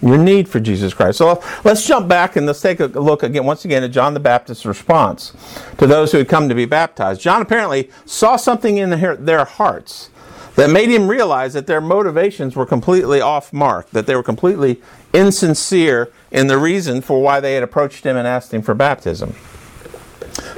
your 0.00 0.18
need 0.18 0.48
for 0.48 0.60
Jesus 0.60 0.94
Christ. 0.94 1.18
So 1.18 1.42
let's 1.64 1.86
jump 1.86 2.08
back 2.08 2.36
and 2.36 2.46
let's 2.46 2.60
take 2.60 2.80
a 2.80 2.86
look 2.86 3.22
again, 3.22 3.44
once 3.44 3.64
again, 3.64 3.82
at 3.82 3.90
John 3.90 4.14
the 4.14 4.20
Baptist's 4.20 4.66
response 4.66 5.32
to 5.78 5.86
those 5.86 6.12
who 6.12 6.18
had 6.18 6.28
come 6.28 6.48
to 6.48 6.54
be 6.54 6.66
baptized. 6.66 7.20
John 7.20 7.42
apparently 7.42 7.90
saw 8.04 8.36
something 8.36 8.78
in 8.78 8.90
their 9.24 9.44
hearts 9.44 10.10
that 10.56 10.70
made 10.70 10.88
him 10.88 11.08
realize 11.08 11.52
that 11.54 11.66
their 11.66 11.80
motivations 11.80 12.54
were 12.54 12.66
completely 12.66 13.20
off 13.20 13.52
mark, 13.52 13.90
that 13.90 14.06
they 14.06 14.14
were 14.14 14.22
completely 14.22 14.80
insincere 15.12 16.12
in 16.30 16.46
the 16.46 16.58
reason 16.58 17.00
for 17.00 17.20
why 17.20 17.40
they 17.40 17.54
had 17.54 17.62
approached 17.62 18.04
him 18.04 18.16
and 18.16 18.26
asked 18.26 18.54
him 18.54 18.62
for 18.62 18.74
baptism. 18.74 19.34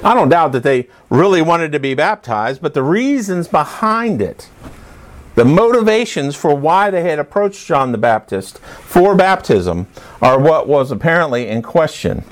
I 0.02 0.14
don't 0.14 0.28
doubt 0.28 0.52
that 0.52 0.62
they 0.62 0.88
really 1.10 1.42
wanted 1.42 1.72
to 1.72 1.80
be 1.80 1.94
baptized, 1.94 2.60
but 2.60 2.74
the 2.74 2.82
reasons 2.82 3.48
behind 3.48 4.20
it, 4.20 4.48
the 5.36 5.44
motivations 5.44 6.34
for 6.34 6.54
why 6.54 6.90
they 6.90 7.02
had 7.02 7.18
approached 7.18 7.66
John 7.66 7.92
the 7.92 7.98
Baptist 7.98 8.58
for 8.58 9.14
baptism, 9.14 9.86
are 10.20 10.40
what 10.40 10.66
was 10.66 10.90
apparently 10.90 11.46
in 11.46 11.62
question. 11.62 12.24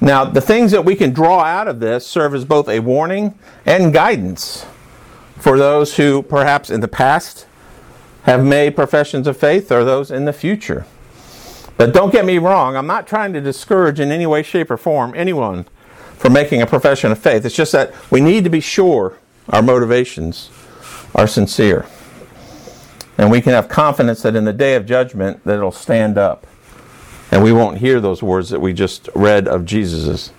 Now, 0.00 0.24
the 0.24 0.40
things 0.40 0.72
that 0.72 0.84
we 0.84 0.96
can 0.96 1.12
draw 1.12 1.40
out 1.40 1.68
of 1.68 1.80
this 1.80 2.06
serve 2.06 2.34
as 2.34 2.44
both 2.44 2.68
a 2.68 2.80
warning 2.80 3.38
and 3.64 3.92
guidance 3.92 4.66
for 5.36 5.58
those 5.58 5.96
who 5.96 6.22
perhaps 6.22 6.70
in 6.70 6.80
the 6.80 6.88
past 6.88 7.46
have 8.22 8.44
made 8.44 8.74
professions 8.74 9.26
of 9.26 9.36
faith 9.36 9.70
or 9.70 9.84
those 9.84 10.10
in 10.10 10.24
the 10.24 10.32
future. 10.32 10.86
But 11.76 11.92
don't 11.92 12.10
get 12.10 12.24
me 12.24 12.38
wrong, 12.38 12.74
I'm 12.74 12.86
not 12.86 13.06
trying 13.06 13.34
to 13.34 13.40
discourage 13.40 14.00
in 14.00 14.10
any 14.10 14.26
way, 14.26 14.42
shape, 14.42 14.70
or 14.70 14.78
form 14.78 15.12
anyone 15.14 15.66
from 16.16 16.32
making 16.32 16.62
a 16.62 16.66
profession 16.66 17.12
of 17.12 17.18
faith. 17.18 17.44
It's 17.44 17.54
just 17.54 17.72
that 17.72 17.92
we 18.10 18.22
need 18.22 18.44
to 18.44 18.50
be 18.50 18.60
sure 18.60 19.18
our 19.50 19.60
motivations 19.60 20.50
are 21.14 21.26
sincere. 21.26 21.84
And 23.16 23.30
we 23.30 23.40
can 23.40 23.52
have 23.52 23.68
confidence 23.68 24.22
that 24.22 24.34
in 24.34 24.44
the 24.44 24.52
day 24.52 24.74
of 24.74 24.86
judgment 24.86 25.44
that 25.44 25.56
it'll 25.56 25.72
stand 25.72 26.18
up. 26.18 26.46
And 27.30 27.42
we 27.42 27.52
won't 27.52 27.78
hear 27.78 28.00
those 28.00 28.22
words 28.22 28.50
that 28.50 28.60
we 28.60 28.72
just 28.72 29.08
read 29.14 29.48
of 29.48 29.64
Jesus's. 29.64 30.32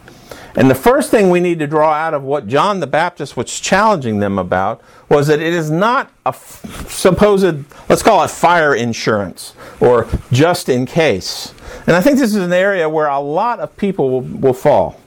And 0.57 0.69
the 0.69 0.75
first 0.75 1.11
thing 1.11 1.29
we 1.29 1.41
need 1.41 1.59
to 1.59 1.67
draw 1.67 1.91
out 1.91 2.13
of 2.13 2.23
what 2.23 2.47
John 2.47 2.79
the 2.79 2.87
Baptist 2.87 3.35
was 3.35 3.59
challenging 3.59 4.19
them 4.19 4.39
about 4.39 4.81
was 5.09 5.27
that 5.27 5.41
it 5.41 5.53
is 5.53 5.69
not 5.69 6.09
a 6.25 6.29
f- 6.29 6.89
supposed, 6.89 7.65
let's 7.89 8.01
call 8.01 8.23
it 8.23 8.29
fire 8.29 8.73
insurance 8.73 9.53
or 9.81 10.07
just 10.31 10.69
in 10.69 10.85
case. 10.85 11.53
And 11.87 11.95
I 11.95 12.01
think 12.01 12.17
this 12.17 12.33
is 12.33 12.41
an 12.41 12.53
area 12.53 12.87
where 12.87 13.07
a 13.07 13.19
lot 13.19 13.59
of 13.59 13.75
people 13.75 14.09
will, 14.09 14.21
will 14.21 14.53
fall. 14.53 14.99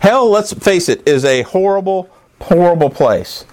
Hell, 0.00 0.28
let's 0.28 0.52
face 0.52 0.90
it, 0.90 1.06
is 1.08 1.24
a 1.24 1.42
horrible, 1.42 2.10
horrible 2.42 2.90
place. 2.90 3.46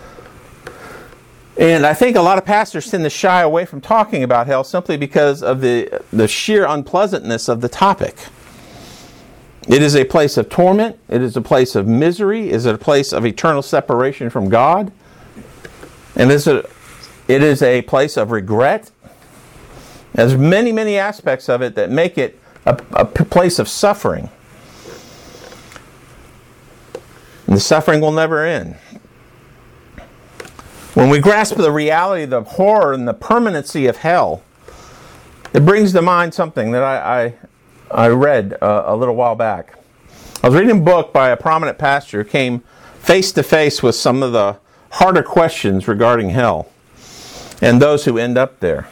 And 1.60 1.86
I 1.86 1.94
think 1.94 2.16
a 2.16 2.22
lot 2.22 2.38
of 2.38 2.46
pastors 2.46 2.90
tend 2.90 3.04
to 3.04 3.10
shy 3.10 3.42
away 3.42 3.66
from 3.66 3.82
talking 3.82 4.24
about 4.24 4.48
hell 4.48 4.64
simply 4.64 4.96
because 4.96 5.44
of 5.44 5.60
the, 5.60 6.02
the 6.12 6.26
sheer 6.26 6.66
unpleasantness 6.66 7.50
of 7.50 7.60
the 7.60 7.68
topic. 7.68 8.16
It 9.68 9.82
is 9.82 9.94
a 9.94 10.06
place 10.06 10.38
of 10.38 10.48
torment. 10.48 10.98
It 11.10 11.22
is 11.22 11.36
a 11.36 11.42
place 11.42 11.76
of 11.76 11.86
misery. 11.86 12.48
It 12.48 12.56
is 12.56 12.66
a 12.66 12.78
place 12.78 13.12
of 13.12 13.26
eternal 13.26 13.62
separation 13.62 14.30
from 14.30 14.48
God. 14.48 14.94
And 16.16 16.32
it's 16.32 16.48
a, 16.48 16.60
it 17.28 17.44
is 17.44 17.62
a 17.62 17.82
place 17.82 18.16
of 18.16 18.32
regret. 18.32 18.90
There's 20.14 20.38
many, 20.38 20.72
many 20.72 20.98
aspects 20.98 21.50
of 21.50 21.62
it 21.62 21.76
that 21.76 21.92
make 21.92 22.18
it 22.18 22.40
a, 22.66 22.82
a 22.94 23.06
place 23.06 23.60
of 23.60 23.68
suffering. 23.68 24.30
And 27.48 27.58
the 27.58 27.60
suffering 27.60 28.00
will 28.00 28.14
never 28.14 28.46
end. 28.46 28.78
When 31.00 31.10
we 31.10 31.20
grasp 31.20 31.56
the 31.56 31.72
reality, 31.72 32.26
the 32.26 32.44
horror, 32.44 32.92
and 32.92 33.08
the 33.08 33.14
permanency 33.14 33.86
of 33.86 33.96
hell, 33.96 34.44
it 35.54 35.66
brings 35.66 35.94
to 35.94 36.02
mind 36.02 36.34
something 36.34 36.72
that 36.72 36.84
I, 36.84 37.36
I, 37.90 38.04
I 38.06 38.08
read 38.10 38.58
uh, 38.62 38.84
a 38.86 38.98
little 38.98 39.16
while 39.16 39.36
back. 39.36 39.76
I 40.44 40.50
was 40.50 40.60
reading 40.60 40.78
a 40.78 40.82
book 40.82 41.14
by 41.14 41.30
a 41.30 41.38
prominent 41.38 41.78
pastor 41.78 42.22
who 42.22 42.30
came 42.30 42.66
face 43.00 43.32
to 43.32 43.44
face 43.44 43.82
with 43.82 43.96
some 43.96 44.22
of 44.22 44.34
the 44.34 44.58
harder 44.92 45.24
questions 45.24 45.88
regarding 45.88 46.32
hell 46.32 46.68
and 47.62 47.82
those 47.82 48.04
who 48.04 48.18
end 48.18 48.38
up 48.38 48.60
there. 48.60 48.90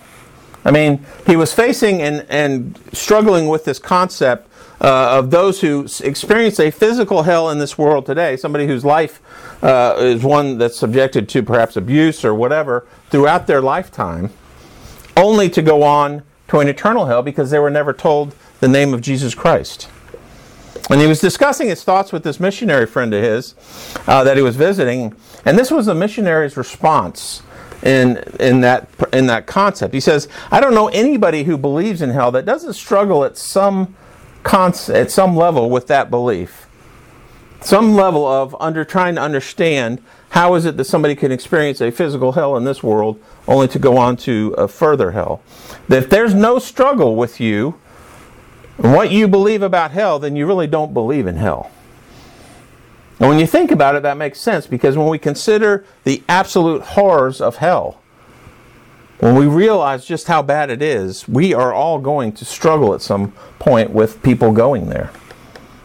I 0.63 0.71
mean, 0.71 1.05
he 1.25 1.35
was 1.35 1.53
facing 1.53 2.01
and, 2.01 2.25
and 2.29 2.79
struggling 2.93 3.49
with 3.49 3.65
this 3.65 3.79
concept 3.79 4.47
uh, 4.79 5.17
of 5.19 5.29
those 5.29 5.59
who 5.59 5.85
experience 6.01 6.57
a 6.57 6.71
physical 6.71 7.23
hell 7.23 7.49
in 7.49 7.59
this 7.59 7.77
world 7.77 8.05
today, 8.05 8.37
somebody 8.37 8.65
whose 8.65 8.85
life 8.85 9.21
uh, 9.61 9.95
is 9.99 10.23
one 10.23 10.57
that's 10.57 10.77
subjected 10.77 11.27
to 11.29 11.43
perhaps 11.43 11.75
abuse 11.75 12.23
or 12.23 12.33
whatever 12.33 12.87
throughout 13.09 13.47
their 13.47 13.61
lifetime, 13.61 14.29
only 15.15 15.49
to 15.49 15.61
go 15.61 15.83
on 15.83 16.23
to 16.47 16.59
an 16.59 16.67
eternal 16.67 17.05
hell 17.05 17.21
because 17.21 17.51
they 17.51 17.59
were 17.59 17.69
never 17.69 17.93
told 17.93 18.35
the 18.59 18.67
name 18.67 18.93
of 18.93 19.01
Jesus 19.01 19.35
Christ. 19.35 19.89
And 20.89 21.01
he 21.01 21.07
was 21.07 21.19
discussing 21.19 21.67
his 21.67 21.83
thoughts 21.83 22.13
with 22.13 22.23
this 22.23 22.39
missionary 22.39 22.85
friend 22.85 23.13
of 23.13 23.21
his 23.21 23.55
uh, 24.07 24.23
that 24.23 24.37
he 24.37 24.43
was 24.43 24.55
visiting, 24.55 25.15
and 25.43 25.57
this 25.57 25.69
was 25.69 25.87
the 25.87 25.95
missionary's 25.95 26.55
response 26.55 27.41
in 27.83 28.17
in 28.39 28.61
that 28.61 28.87
in 29.11 29.27
that 29.27 29.47
concept. 29.47 29.93
He 29.93 29.99
says, 29.99 30.29
"I 30.49 30.61
don't 30.61 30.73
know 30.73 30.87
anybody 30.89 31.43
who 31.43 31.57
believes 31.57 32.01
in 32.01 32.11
hell 32.11 32.31
that 32.31 32.45
doesn't 32.45 32.73
struggle 32.73 33.25
at 33.25 33.37
some 33.37 33.95
at 34.53 35.11
some 35.11 35.35
level 35.35 35.69
with 35.69 35.87
that 35.87 36.09
belief, 36.09 36.66
some 37.61 37.95
level 37.95 38.25
of 38.25 38.55
under 38.59 38.85
trying 38.85 39.15
to 39.15 39.21
understand 39.21 40.01
how 40.29 40.55
is 40.55 40.65
it 40.65 40.77
that 40.77 40.85
somebody 40.85 41.15
can 41.15 41.31
experience 41.31 41.81
a 41.81 41.91
physical 41.91 42.33
hell 42.33 42.55
in 42.57 42.63
this 42.63 42.83
world 42.83 43.21
only 43.47 43.67
to 43.67 43.79
go 43.79 43.97
on 43.97 44.17
to 44.17 44.53
a 44.57 44.67
further 44.67 45.11
hell. 45.11 45.41
That 45.87 46.03
if 46.03 46.09
there's 46.09 46.33
no 46.33 46.59
struggle 46.59 47.15
with 47.15 47.39
you." 47.39 47.79
and 48.77 48.93
what 48.93 49.11
you 49.11 49.27
believe 49.27 49.61
about 49.61 49.91
hell, 49.91 50.19
then 50.19 50.35
you 50.35 50.45
really 50.45 50.67
don't 50.67 50.93
believe 50.93 51.27
in 51.27 51.35
hell. 51.35 51.71
And 53.19 53.29
when 53.29 53.39
you 53.39 53.47
think 53.47 53.71
about 53.71 53.95
it, 53.95 54.03
that 54.03 54.17
makes 54.17 54.39
sense 54.39 54.67
because 54.67 54.95
when 54.95 55.07
we 55.07 55.17
consider 55.17 55.83
the 56.03 56.23
absolute 56.29 56.83
horrors 56.83 57.41
of 57.41 57.57
hell, 57.57 57.99
when 59.19 59.33
we 59.33 59.47
realize 59.47 60.05
just 60.05 60.27
how 60.27 60.43
bad 60.43 60.69
it 60.69 60.83
is, 60.83 61.27
we 61.27 61.51
are 61.53 61.73
all 61.73 61.97
going 61.97 62.31
to 62.33 62.45
struggle 62.45 62.93
at 62.93 63.01
some 63.01 63.31
point 63.57 63.89
with 63.89 64.21
people 64.21 64.51
going 64.51 64.89
there. 64.89 65.09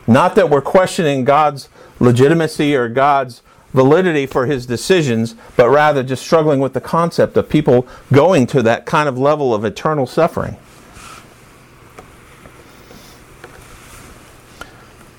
Not 0.06 0.34
that 0.34 0.50
we're 0.50 0.60
questioning 0.60 1.24
God's 1.24 1.68
legitimacy 2.00 2.74
or 2.74 2.88
God's 2.88 3.42
validity 3.72 4.26
for 4.26 4.46
his 4.46 4.66
decisions, 4.66 5.34
but 5.56 5.70
rather 5.70 6.02
just 6.02 6.22
struggling 6.22 6.60
with 6.60 6.74
the 6.74 6.80
concept 6.80 7.36
of 7.36 7.48
people 7.48 7.86
going 8.12 8.46
to 8.48 8.62
that 8.62 8.84
kind 8.84 9.08
of 9.08 9.18
level 9.18 9.54
of 9.54 9.64
eternal 9.64 10.06
suffering. 10.06 10.56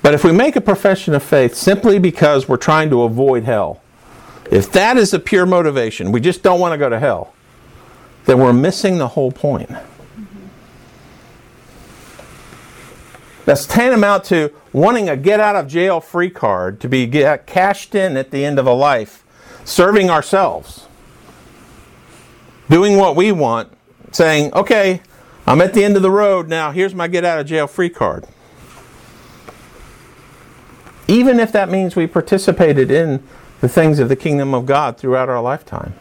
But 0.02 0.12
if 0.12 0.22
we 0.22 0.32
make 0.32 0.54
a 0.54 0.60
profession 0.60 1.14
of 1.14 1.22
faith 1.22 1.54
simply 1.54 1.98
because 1.98 2.46
we're 2.46 2.58
trying 2.58 2.90
to 2.90 3.02
avoid 3.04 3.44
hell, 3.44 3.80
if 4.50 4.70
that 4.72 4.98
is 4.98 5.12
the 5.12 5.18
pure 5.18 5.46
motivation, 5.46 6.12
we 6.12 6.20
just 6.20 6.42
don't 6.42 6.60
want 6.60 6.72
to 6.72 6.78
go 6.78 6.90
to 6.90 7.00
hell, 7.00 7.32
then 8.26 8.38
we're 8.38 8.52
missing 8.52 8.98
the 8.98 9.08
whole 9.08 9.32
point. 9.32 9.70
That's 13.44 13.66
tantamount 13.66 14.24
to 14.24 14.52
wanting 14.72 15.08
a 15.08 15.16
get 15.16 15.40
out 15.40 15.56
of 15.56 15.68
jail 15.68 16.00
free 16.00 16.30
card 16.30 16.80
to 16.80 16.88
be 16.88 17.06
cashed 17.46 17.94
in 17.94 18.16
at 18.16 18.30
the 18.30 18.44
end 18.44 18.58
of 18.58 18.66
a 18.66 18.72
life, 18.72 19.24
serving 19.64 20.08
ourselves, 20.08 20.86
doing 22.70 22.96
what 22.96 23.16
we 23.16 23.32
want, 23.32 23.70
saying, 24.12 24.52
okay, 24.54 25.02
I'm 25.46 25.60
at 25.60 25.74
the 25.74 25.84
end 25.84 25.96
of 25.96 26.02
the 26.02 26.10
road 26.10 26.48
now, 26.48 26.70
here's 26.70 26.94
my 26.94 27.06
get 27.06 27.24
out 27.24 27.38
of 27.38 27.46
jail 27.46 27.66
free 27.66 27.90
card 27.90 28.26
even 31.06 31.38
if 31.38 31.52
that 31.52 31.68
means 31.68 31.96
we 31.96 32.06
participated 32.06 32.90
in 32.90 33.22
the 33.60 33.68
things 33.68 33.98
of 33.98 34.08
the 34.08 34.16
kingdom 34.16 34.54
of 34.54 34.66
God 34.66 34.96
throughout 34.96 35.28
our 35.28 35.40
lifetime. 35.40 35.94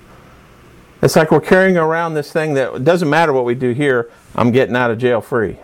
It's 1.01 1.15
like 1.15 1.31
we're 1.31 1.41
carrying 1.41 1.77
around 1.77 2.13
this 2.13 2.31
thing 2.31 2.53
that 2.53 2.75
it 2.75 2.83
doesn't 2.83 3.09
matter 3.09 3.33
what 3.33 3.45
we 3.45 3.55
do 3.55 3.71
here, 3.71 4.09
I'm 4.35 4.51
getting 4.51 4.75
out 4.75 4.91
of 4.91 4.97
jail 4.97 5.21
free. 5.21 5.57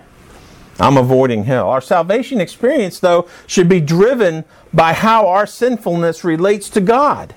I'm 0.80 0.98
avoiding 0.98 1.44
hell. 1.46 1.70
Our 1.70 1.82
salvation 1.82 2.40
experience, 2.42 3.00
though, 3.00 3.28
should 3.48 3.68
be 3.68 3.82
driven 3.82 4.46
by 4.74 4.94
how 4.94 5.28
our 5.28 5.46
sinfulness 5.46 6.24
relates 6.24 6.70
to 6.72 6.82
God. 6.82 7.36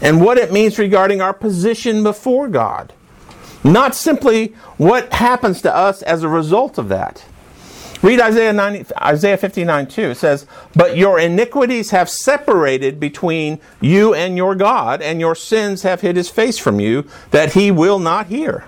and 0.00 0.20
what 0.20 0.36
it 0.36 0.52
means 0.52 0.78
regarding 0.80 1.20
our 1.20 1.32
position 1.32 2.02
before 2.02 2.48
God. 2.48 2.92
Not 3.62 3.94
simply 3.94 4.48
what 4.76 5.12
happens 5.12 5.62
to 5.62 5.74
us 5.74 6.02
as 6.02 6.24
a 6.24 6.28
result 6.28 6.76
of 6.76 6.88
that. 6.88 7.24
Read 8.02 8.20
Isaiah, 8.20 8.52
90, 8.52 8.92
Isaiah 9.00 9.36
59 9.36 9.86
2. 9.86 10.02
It 10.02 10.16
says, 10.16 10.44
But 10.74 10.96
your 10.96 11.20
iniquities 11.20 11.90
have 11.90 12.10
separated 12.10 12.98
between 12.98 13.60
you 13.80 14.12
and 14.12 14.36
your 14.36 14.56
God, 14.56 15.00
and 15.00 15.20
your 15.20 15.36
sins 15.36 15.82
have 15.82 16.00
hid 16.00 16.16
his 16.16 16.28
face 16.28 16.58
from 16.58 16.80
you, 16.80 17.06
that 17.30 17.52
he 17.52 17.70
will 17.70 18.00
not 18.00 18.26
hear. 18.26 18.64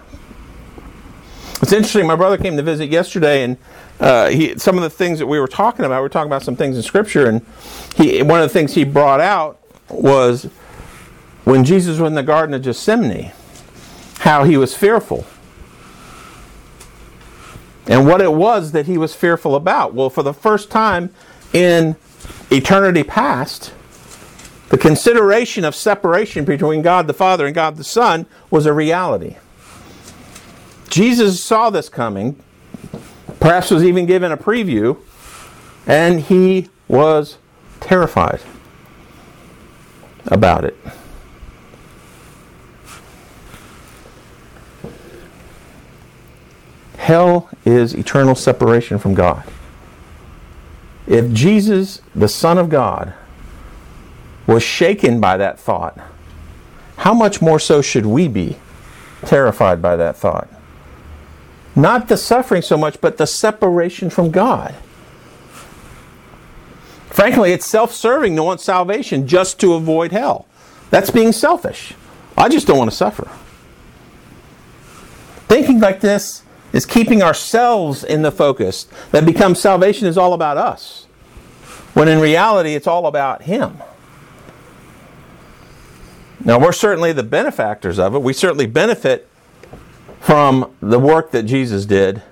It's 1.63 1.73
interesting. 1.73 2.07
My 2.07 2.17
brother 2.17 2.37
came 2.37 2.57
to 2.57 2.63
visit 2.63 2.91
yesterday, 2.91 3.43
and 3.43 3.57
uh, 4.01 4.29
he, 4.29 4.59
some 4.59 4.77
of 4.77 4.83
the 4.83 4.91
things 4.91 5.19
that 5.19 5.27
we 5.27 5.39
were 5.39 5.49
talking 5.49 5.85
about, 5.85 5.99
we 5.99 6.03
were 6.03 6.09
talking 6.09 6.29
about 6.29 6.43
some 6.43 6.57
things 6.57 6.77
in 6.77 6.83
Scripture, 6.83 7.27
and 7.27 7.45
he, 7.97 8.23
one 8.23 8.41
of 8.41 8.49
the 8.49 8.53
things 8.53 8.75
he 8.75 8.85
brought 8.85 9.21
out 9.21 9.61
was 9.89 10.45
when 11.45 11.65
Jesus 11.65 11.99
was 11.99 12.09
in 12.09 12.15
the 12.15 12.23
Garden 12.23 12.55
of 12.55 12.63
Gethsemane, 12.63 13.33
how 14.19 14.45
he 14.45 14.57
was 14.57 14.75
fearful. 14.75 15.27
And 17.87 18.07
what 18.07 18.21
it 18.21 18.33
was 18.33 18.73
that 18.73 18.87
he 18.87 18.97
was 18.97 19.15
fearful 19.15 19.55
about. 19.55 19.95
Well, 19.95 20.09
for 20.09 20.23
the 20.23 20.33
first 20.33 20.71
time 20.71 21.11
in 21.53 21.97
eternity 22.51 23.05
past, 23.05 23.73
the 24.71 24.79
consideration 24.79 25.65
of 25.65 25.75
separation 25.75 26.45
between 26.45 26.83
God 26.83 27.07
the 27.07 27.15
Father 27.15 27.47
and 27.47 27.55
God 27.55 27.77
the 27.77 27.85
Son 27.85 28.27
was 28.51 28.65
a 28.65 28.73
reality. 28.73 29.37
Jesus 30.95 31.43
saw 31.43 31.71
this 31.71 31.89
coming, 31.89 32.41
perhaps 33.41 33.73
was 33.73 33.83
even 33.83 34.07
given 34.07 34.31
a 34.31 34.37
preview, 34.37 34.97
and 35.89 36.21
he 36.21 36.69
was 36.87 37.39
terrified 37.81 38.41
about 40.29 40.65
it. 40.65 40.77
Hell 46.97 47.51
is 47.65 47.93
eternal 47.93 48.37
separation 48.37 49.01
from 49.01 49.15
God. 49.15 49.43
If 51.09 51.33
Jesus, 51.33 52.03
the 52.15 52.29
Son 52.29 52.57
of 52.57 52.69
God, 52.69 53.15
was 54.47 54.63
shaken 54.63 55.21
by 55.21 55.39
that 55.39 55.59
thought, 55.59 55.99
how 56.99 57.15
much 57.15 57.43
more 57.43 57.59
so 57.59 57.83
should 57.83 58.07
we 58.07 58.29
be 58.29 58.59
terrified 59.25 59.83
by 59.83 59.97
that 59.97 60.15
thought? 60.15 60.49
Not 61.77 62.09
the 62.09 62.17
suffering 62.17 62.63
so 62.63 62.77
much, 62.77 63.01
but 63.01 63.17
the 63.17 63.27
separation 63.27 64.11
from 64.11 64.31
God. 64.31 64.75
Frankly, 67.11 67.53
it's 67.53 67.67
self 67.67 67.93
serving 67.93 68.37
to 68.37 68.43
want 68.43 68.61
salvation 68.61 69.27
just 69.27 69.61
to 69.61 69.75
avoid 69.75 70.13
hell. 70.13 70.47
That's 70.91 71.11
being 71.11 71.33
selfish. 71.33 71.95
I 72.37 72.49
just 72.49 72.67
don't 72.67 72.79
want 72.79 72.91
to 72.91 72.97
suffer. 72.97 73.29
Thinking 75.49 75.81
like 75.81 76.01
this 76.01 76.43
is 76.73 76.85
keeping 76.85 77.23
ourselves 77.23 78.03
in 78.03 78.23
the 78.23 78.33
focus 78.33 78.89
that 79.13 79.25
becomes 79.25 79.61
salvation 79.61 80.09
is 80.09 80.19
all 80.19 80.33
about 80.33 80.57
us. 80.57 81.07
When 81.95 82.09
in 82.09 82.19
reality, 82.19 82.75
it's 82.75 82.89
all 82.89 83.07
about 83.07 83.43
Him. 83.43 83.79
Now, 86.45 86.59
we're 86.59 86.73
certainly 86.73 87.13
the 87.13 87.23
benefactors 87.23 87.99
of 87.99 88.15
it. 88.15 88.23
We 88.23 88.33
certainly 88.33 88.67
benefit 88.67 89.29
from 90.25 90.73
the 90.81 90.99
work 90.99 91.33
that 91.33 91.43
Jesus 91.43 91.85
did. 91.85 92.23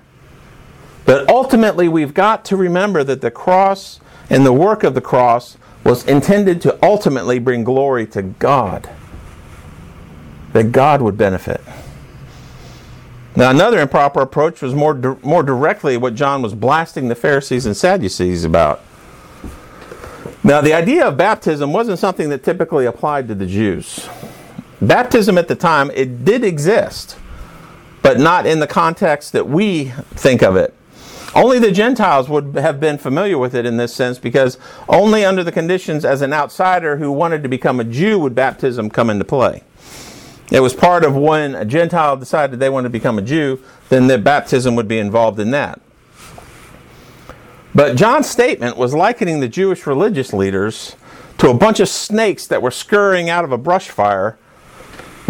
But 1.05 1.29
ultimately, 1.29 1.87
we've 1.87 2.15
got 2.15 2.43
to 2.45 2.57
remember 2.57 3.03
that 3.03 3.21
the 3.21 3.29
cross 3.29 3.99
and 4.31 4.43
the 4.43 4.51
work 4.51 4.83
of 4.83 4.95
the 4.95 5.01
cross 5.01 5.57
was 5.83 6.03
intended 6.07 6.59
to 6.61 6.83
ultimately 6.83 7.37
bring 7.37 7.63
glory 7.63 8.07
to 8.07 8.23
God. 8.23 8.89
That 10.53 10.71
God 10.71 11.03
would 11.03 11.17
benefit. 11.19 11.61
Now, 13.35 13.51
another 13.51 13.79
improper 13.79 14.21
approach 14.21 14.63
was 14.63 14.73
more, 14.73 14.95
di- 14.95 15.15
more 15.21 15.43
directly 15.43 15.95
what 15.95 16.15
John 16.15 16.41
was 16.41 16.55
blasting 16.55 17.09
the 17.09 17.15
Pharisees 17.15 17.67
and 17.67 17.77
Sadducees 17.77 18.43
about. 18.43 18.81
Now, 20.43 20.61
the 20.61 20.73
idea 20.73 21.07
of 21.07 21.15
baptism 21.15 21.71
wasn't 21.71 21.99
something 21.99 22.29
that 22.29 22.43
typically 22.43 22.87
applied 22.87 23.27
to 23.27 23.35
the 23.35 23.45
Jews. 23.45 24.09
Baptism 24.81 25.37
at 25.37 25.47
the 25.47 25.55
time, 25.55 25.91
it 25.91 26.25
did 26.25 26.43
exist 26.43 27.17
but 28.03 28.19
not 28.19 28.45
in 28.45 28.59
the 28.59 28.67
context 28.67 29.31
that 29.31 29.49
we 29.49 29.85
think 30.11 30.43
of 30.43 30.55
it. 30.55 30.75
Only 31.33 31.57
the 31.57 31.71
Gentiles 31.71 32.29
would 32.29 32.55
have 32.55 32.79
been 32.79 32.99
familiar 32.99 33.39
with 33.39 33.55
it 33.55 33.65
in 33.65 33.77
this 33.77 33.95
sense 33.95 34.19
because 34.19 34.59
only 34.87 35.25
under 35.25 35.43
the 35.43 35.51
conditions 35.51 36.05
as 36.05 36.21
an 36.21 36.31
outsider 36.31 36.97
who 36.97 37.11
wanted 37.11 37.41
to 37.41 37.49
become 37.49 37.79
a 37.79 37.83
Jew 37.83 38.19
would 38.19 38.35
baptism 38.35 38.91
come 38.91 39.09
into 39.09 39.25
play. 39.25 39.63
It 40.51 40.59
was 40.59 40.75
part 40.75 41.03
of 41.03 41.15
when 41.15 41.55
a 41.55 41.65
Gentile 41.65 42.17
decided 42.17 42.59
they 42.59 42.69
wanted 42.69 42.89
to 42.89 42.91
become 42.91 43.17
a 43.17 43.23
Jew, 43.23 43.59
then 43.89 44.05
the 44.05 44.19
baptism 44.19 44.75
would 44.75 44.87
be 44.87 44.99
involved 44.99 45.39
in 45.39 45.49
that. 45.51 45.81
But 47.73 47.95
John's 47.95 48.29
statement 48.29 48.77
was 48.77 48.93
likening 48.93 49.39
the 49.39 49.47
Jewish 49.47 49.87
religious 49.87 50.31
leaders 50.33 50.95
to 51.39 51.49
a 51.49 51.53
bunch 51.55 51.79
of 51.79 51.89
snakes 51.89 52.45
that 52.45 52.61
were 52.61 52.69
scurrying 52.69 53.31
out 53.31 53.43
of 53.43 53.51
a 53.51 53.57
brush 53.57 53.89
fire 53.89 54.37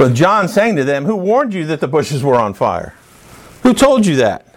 with 0.04 0.16
John 0.16 0.50
saying 0.50 0.76
to 0.76 0.84
them, 0.84 1.06
Who 1.06 1.16
warned 1.16 1.54
you 1.54 1.66
that 1.68 1.80
the 1.80 1.88
bushes 1.88 2.24
were 2.24 2.36
on 2.36 2.54
fire? 2.54 2.94
Who 3.62 3.74
told 3.74 4.06
you 4.06 4.18
that? 4.18 4.54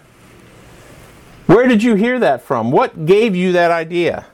Where 1.45 1.69
did 1.69 1.81
you 1.81 1.95
hear 1.95 2.19
that 2.19 2.41
from? 2.41 2.69
What 2.69 3.05
gave 3.05 3.33
you 3.33 3.53
that 3.53 3.71
idea? 3.71 4.25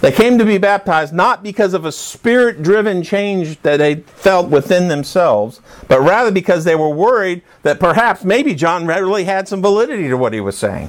They 0.00 0.10
came 0.10 0.38
to 0.38 0.46
be 0.46 0.56
baptized 0.56 1.12
not 1.12 1.42
because 1.42 1.74
of 1.74 1.84
a 1.84 1.92
spirit 1.92 2.62
driven 2.62 3.02
change 3.02 3.60
that 3.60 3.76
they 3.76 3.96
felt 3.96 4.48
within 4.48 4.88
themselves, 4.88 5.60
but 5.86 6.00
rather 6.00 6.30
because 6.30 6.64
they 6.64 6.76
were 6.76 6.88
worried 6.88 7.42
that 7.62 7.78
perhaps 7.78 8.24
maybe 8.24 8.54
John 8.54 8.86
really 8.86 9.24
had 9.24 9.48
some 9.48 9.60
validity 9.60 10.08
to 10.08 10.16
what 10.16 10.32
he 10.32 10.40
was 10.40 10.56
saying. 10.56 10.88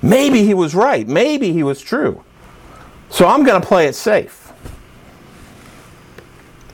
Maybe 0.00 0.44
he 0.44 0.54
was 0.54 0.74
right. 0.74 1.06
Maybe 1.06 1.52
he 1.52 1.62
was 1.62 1.82
true. 1.82 2.24
So 3.10 3.26
I'm 3.26 3.44
going 3.44 3.60
to 3.60 3.66
play 3.66 3.86
it 3.86 3.94
safe. 3.94 4.47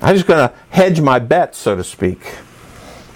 I'm 0.04 0.14
just 0.14 0.26
going 0.26 0.46
to 0.46 0.54
hedge 0.68 1.00
my 1.00 1.18
bet, 1.18 1.56
so 1.56 1.74
to 1.76 1.82
speak. 1.82 2.36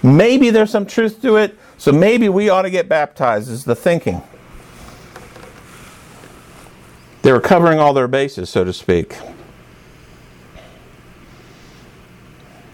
Maybe 0.01 0.49
there's 0.49 0.71
some 0.71 0.87
truth 0.87 1.21
to 1.21 1.35
it, 1.35 1.55
so 1.77 1.91
maybe 1.91 2.29
we 2.29 2.49
ought 2.49 2.63
to 2.63 2.71
get 2.71 2.89
baptized, 2.89 3.47
is 3.47 3.63
the 3.63 3.75
thinking. 3.75 4.23
They 7.21 7.31
were 7.31 7.41
covering 7.41 7.77
all 7.77 7.93
their 7.93 8.07
bases, 8.07 8.49
so 8.49 8.63
to 8.63 8.73
speak. 8.73 9.19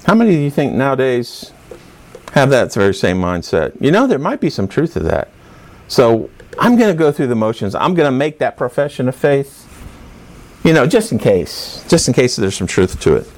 How 0.05 0.15
many 0.15 0.31
do 0.31 0.39
you 0.39 0.51
think 0.51 0.73
nowadays 0.73 1.51
have 2.31 2.49
that 2.51 2.73
very 2.73 2.93
same 2.93 3.17
mindset? 3.17 3.75
You 3.81 3.91
know, 3.91 4.07
there 4.07 4.17
might 4.17 4.39
be 4.39 4.49
some 4.49 4.69
truth 4.69 4.93
to 4.93 5.01
that. 5.01 5.29
So 5.89 6.29
I'm 6.57 6.77
going 6.77 6.93
to 6.93 6.97
go 6.97 7.11
through 7.11 7.27
the 7.27 7.35
motions. 7.35 7.75
I'm 7.75 7.93
going 7.93 8.07
to 8.07 8.17
make 8.17 8.39
that 8.39 8.55
profession 8.55 9.09
of 9.09 9.15
faith. 9.15 9.63
You 10.63 10.71
know, 10.71 10.87
just 10.87 11.11
in 11.11 11.19
case. 11.19 11.83
Just 11.89 12.07
in 12.07 12.13
case 12.13 12.37
there's 12.37 12.55
some 12.55 12.67
truth 12.67 12.97
to 13.01 13.17
it. 13.17 13.29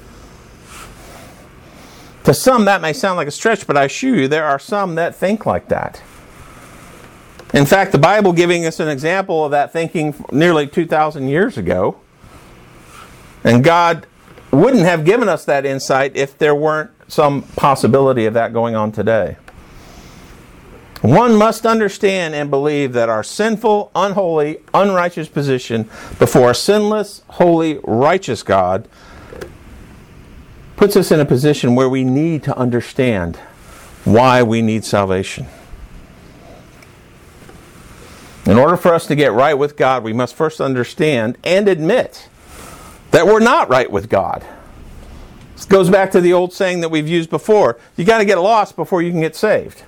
To 2.28 2.34
some, 2.34 2.66
that 2.66 2.82
may 2.82 2.92
sound 2.92 3.16
like 3.16 3.26
a 3.26 3.30
stretch, 3.30 3.66
but 3.66 3.78
I 3.78 3.84
assure 3.84 4.14
you 4.14 4.28
there 4.28 4.44
are 4.44 4.58
some 4.58 4.96
that 4.96 5.14
think 5.14 5.46
like 5.46 5.68
that. 5.68 6.02
In 7.54 7.64
fact, 7.64 7.90
the 7.90 7.98
Bible 7.98 8.34
giving 8.34 8.66
us 8.66 8.80
an 8.80 8.88
example 8.88 9.46
of 9.46 9.50
that 9.52 9.72
thinking 9.72 10.14
nearly 10.30 10.66
2,000 10.66 11.26
years 11.28 11.56
ago. 11.56 11.98
And 13.44 13.64
God 13.64 14.06
wouldn't 14.50 14.82
have 14.82 15.06
given 15.06 15.26
us 15.26 15.46
that 15.46 15.64
insight 15.64 16.18
if 16.18 16.36
there 16.36 16.54
weren't 16.54 16.90
some 17.10 17.44
possibility 17.56 18.26
of 18.26 18.34
that 18.34 18.52
going 18.52 18.76
on 18.76 18.92
today. 18.92 19.38
One 21.00 21.34
must 21.34 21.64
understand 21.64 22.34
and 22.34 22.50
believe 22.50 22.92
that 22.92 23.08
our 23.08 23.24
sinful, 23.24 23.90
unholy, 23.94 24.58
unrighteous 24.74 25.28
position 25.28 25.84
before 26.18 26.50
a 26.50 26.54
sinless, 26.54 27.22
holy, 27.28 27.80
righteous 27.84 28.42
God 28.42 28.86
puts 30.78 30.96
us 30.96 31.10
in 31.10 31.18
a 31.18 31.24
position 31.24 31.74
where 31.74 31.88
we 31.88 32.04
need 32.04 32.44
to 32.44 32.56
understand 32.56 33.34
why 34.04 34.44
we 34.44 34.62
need 34.62 34.84
salvation. 34.84 35.44
In 38.46 38.56
order 38.56 38.76
for 38.76 38.94
us 38.94 39.04
to 39.08 39.16
get 39.16 39.32
right 39.32 39.54
with 39.54 39.76
God, 39.76 40.04
we 40.04 40.12
must 40.12 40.36
first 40.36 40.60
understand 40.60 41.36
and 41.42 41.68
admit 41.68 42.28
that 43.10 43.26
we're 43.26 43.40
not 43.40 43.68
right 43.68 43.90
with 43.90 44.08
God. 44.08 44.46
This 45.56 45.64
goes 45.64 45.90
back 45.90 46.12
to 46.12 46.20
the 46.20 46.32
old 46.32 46.52
saying 46.52 46.80
that 46.82 46.90
we've 46.90 47.08
used 47.08 47.28
before 47.28 47.80
you 47.96 48.04
got 48.04 48.18
to 48.18 48.24
get 48.24 48.38
lost 48.38 48.76
before 48.76 49.02
you 49.02 49.10
can 49.10 49.20
get 49.20 49.34
saved. 49.34 49.82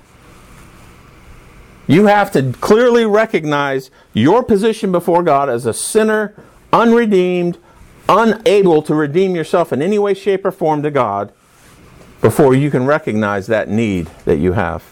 You 1.87 2.07
have 2.07 2.31
to 2.33 2.51
clearly 2.59 3.05
recognize 3.05 3.91
your 4.13 4.43
position 4.43 4.91
before 4.91 5.23
God 5.23 5.49
as 5.49 5.65
a 5.65 5.73
sinner, 5.73 6.35
unredeemed, 6.73 7.57
unable 8.11 8.81
to 8.83 8.93
redeem 8.93 9.35
yourself 9.35 9.71
in 9.71 9.81
any 9.81 9.97
way, 9.97 10.13
shape, 10.13 10.45
or 10.45 10.51
form 10.51 10.83
to 10.83 10.91
God 10.91 11.31
before 12.19 12.53
you 12.53 12.69
can 12.69 12.85
recognize 12.85 13.47
that 13.47 13.69
need 13.69 14.07
that 14.25 14.37
you 14.37 14.51
have. 14.53 14.83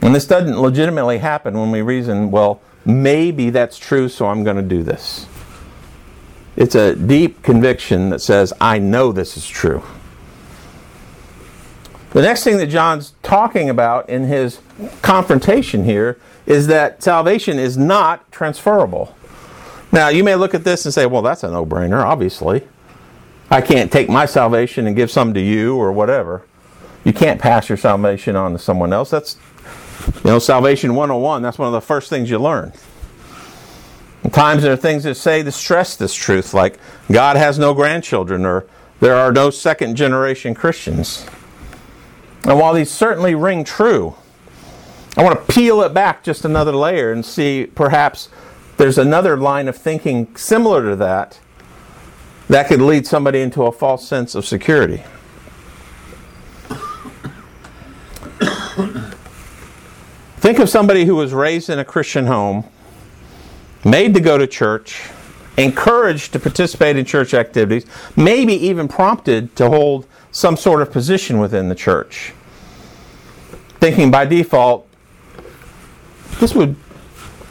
And 0.00 0.14
this 0.14 0.26
doesn't 0.26 0.60
legitimately 0.60 1.18
happen 1.18 1.58
when 1.58 1.70
we 1.70 1.82
reason, 1.82 2.30
well, 2.30 2.60
maybe 2.84 3.50
that's 3.50 3.78
true, 3.78 4.08
so 4.08 4.26
I'm 4.26 4.44
going 4.44 4.56
to 4.56 4.62
do 4.62 4.82
this. 4.82 5.26
It's 6.56 6.74
a 6.74 6.94
deep 6.94 7.42
conviction 7.42 8.10
that 8.10 8.20
says, 8.20 8.52
I 8.60 8.78
know 8.78 9.12
this 9.12 9.36
is 9.36 9.48
true. 9.48 9.82
The 12.10 12.22
next 12.22 12.44
thing 12.44 12.58
that 12.58 12.66
John's 12.66 13.14
talking 13.22 13.70
about 13.70 14.08
in 14.08 14.24
his 14.24 14.60
confrontation 15.00 15.84
here 15.84 16.18
is 16.44 16.66
that 16.66 17.02
salvation 17.02 17.58
is 17.58 17.78
not 17.78 18.30
transferable. 18.30 19.16
Now, 19.92 20.08
you 20.08 20.24
may 20.24 20.34
look 20.34 20.54
at 20.54 20.64
this 20.64 20.86
and 20.86 20.94
say, 20.94 21.04
well, 21.04 21.22
that's 21.22 21.44
a 21.44 21.50
no 21.50 21.66
brainer, 21.66 22.02
obviously. 22.02 22.66
I 23.50 23.60
can't 23.60 23.92
take 23.92 24.08
my 24.08 24.24
salvation 24.24 24.86
and 24.86 24.96
give 24.96 25.10
some 25.10 25.34
to 25.34 25.40
you 25.40 25.76
or 25.76 25.92
whatever. 25.92 26.46
You 27.04 27.12
can't 27.12 27.40
pass 27.40 27.68
your 27.68 27.76
salvation 27.76 28.34
on 28.34 28.52
to 28.52 28.58
someone 28.58 28.92
else. 28.92 29.10
That's, 29.10 29.36
you 30.24 30.30
know, 30.30 30.38
Salvation 30.38 30.94
101, 30.94 31.42
that's 31.42 31.58
one 31.58 31.68
of 31.68 31.72
the 31.72 31.80
first 31.82 32.08
things 32.08 32.30
you 32.30 32.38
learn. 32.38 32.72
Times 34.32 34.62
there 34.62 34.72
are 34.72 34.76
things 34.76 35.02
that 35.02 35.16
say 35.16 35.42
to 35.42 35.52
stress 35.52 35.96
this 35.96 36.14
truth, 36.14 36.54
like 36.54 36.78
God 37.10 37.36
has 37.36 37.58
no 37.58 37.74
grandchildren 37.74 38.46
or 38.46 38.66
there 39.00 39.16
are 39.16 39.32
no 39.32 39.50
second 39.50 39.96
generation 39.96 40.54
Christians. 40.54 41.26
And 42.44 42.58
while 42.58 42.72
these 42.72 42.90
certainly 42.90 43.34
ring 43.34 43.64
true, 43.64 44.14
I 45.16 45.24
want 45.24 45.38
to 45.44 45.52
peel 45.52 45.82
it 45.82 45.92
back 45.92 46.22
just 46.22 46.44
another 46.44 46.72
layer 46.72 47.12
and 47.12 47.26
see 47.26 47.66
perhaps 47.74 48.28
there's 48.76 48.98
another 48.98 49.36
line 49.36 49.68
of 49.68 49.76
thinking 49.76 50.34
similar 50.36 50.90
to 50.90 50.96
that 50.96 51.40
that 52.48 52.68
could 52.68 52.80
lead 52.80 53.06
somebody 53.06 53.40
into 53.40 53.62
a 53.62 53.72
false 53.72 54.06
sense 54.06 54.34
of 54.34 54.44
security. 54.44 55.02
Think 60.36 60.58
of 60.58 60.68
somebody 60.68 61.04
who 61.04 61.14
was 61.14 61.32
raised 61.32 61.70
in 61.70 61.78
a 61.78 61.84
Christian 61.84 62.26
home, 62.26 62.64
made 63.84 64.12
to 64.14 64.20
go 64.20 64.36
to 64.36 64.46
church, 64.46 65.08
encouraged 65.56 66.32
to 66.32 66.40
participate 66.40 66.96
in 66.96 67.04
church 67.04 67.32
activities, 67.32 67.86
maybe 68.16 68.54
even 68.54 68.88
prompted 68.88 69.54
to 69.56 69.68
hold 69.68 70.06
some 70.32 70.56
sort 70.56 70.82
of 70.82 70.90
position 70.90 71.38
within 71.38 71.68
the 71.68 71.74
church. 71.74 72.32
Thinking 73.78 74.10
by 74.10 74.24
default, 74.24 74.88
this 76.40 76.54
would 76.54 76.74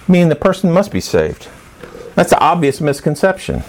mean 0.08 0.30
the 0.30 0.36
person 0.36 0.72
must 0.72 0.92
be 0.92 1.02
saved. 1.02 1.48
That's 2.16 2.32
an 2.32 2.40
obvious 2.42 2.82
misconception. 2.82 3.64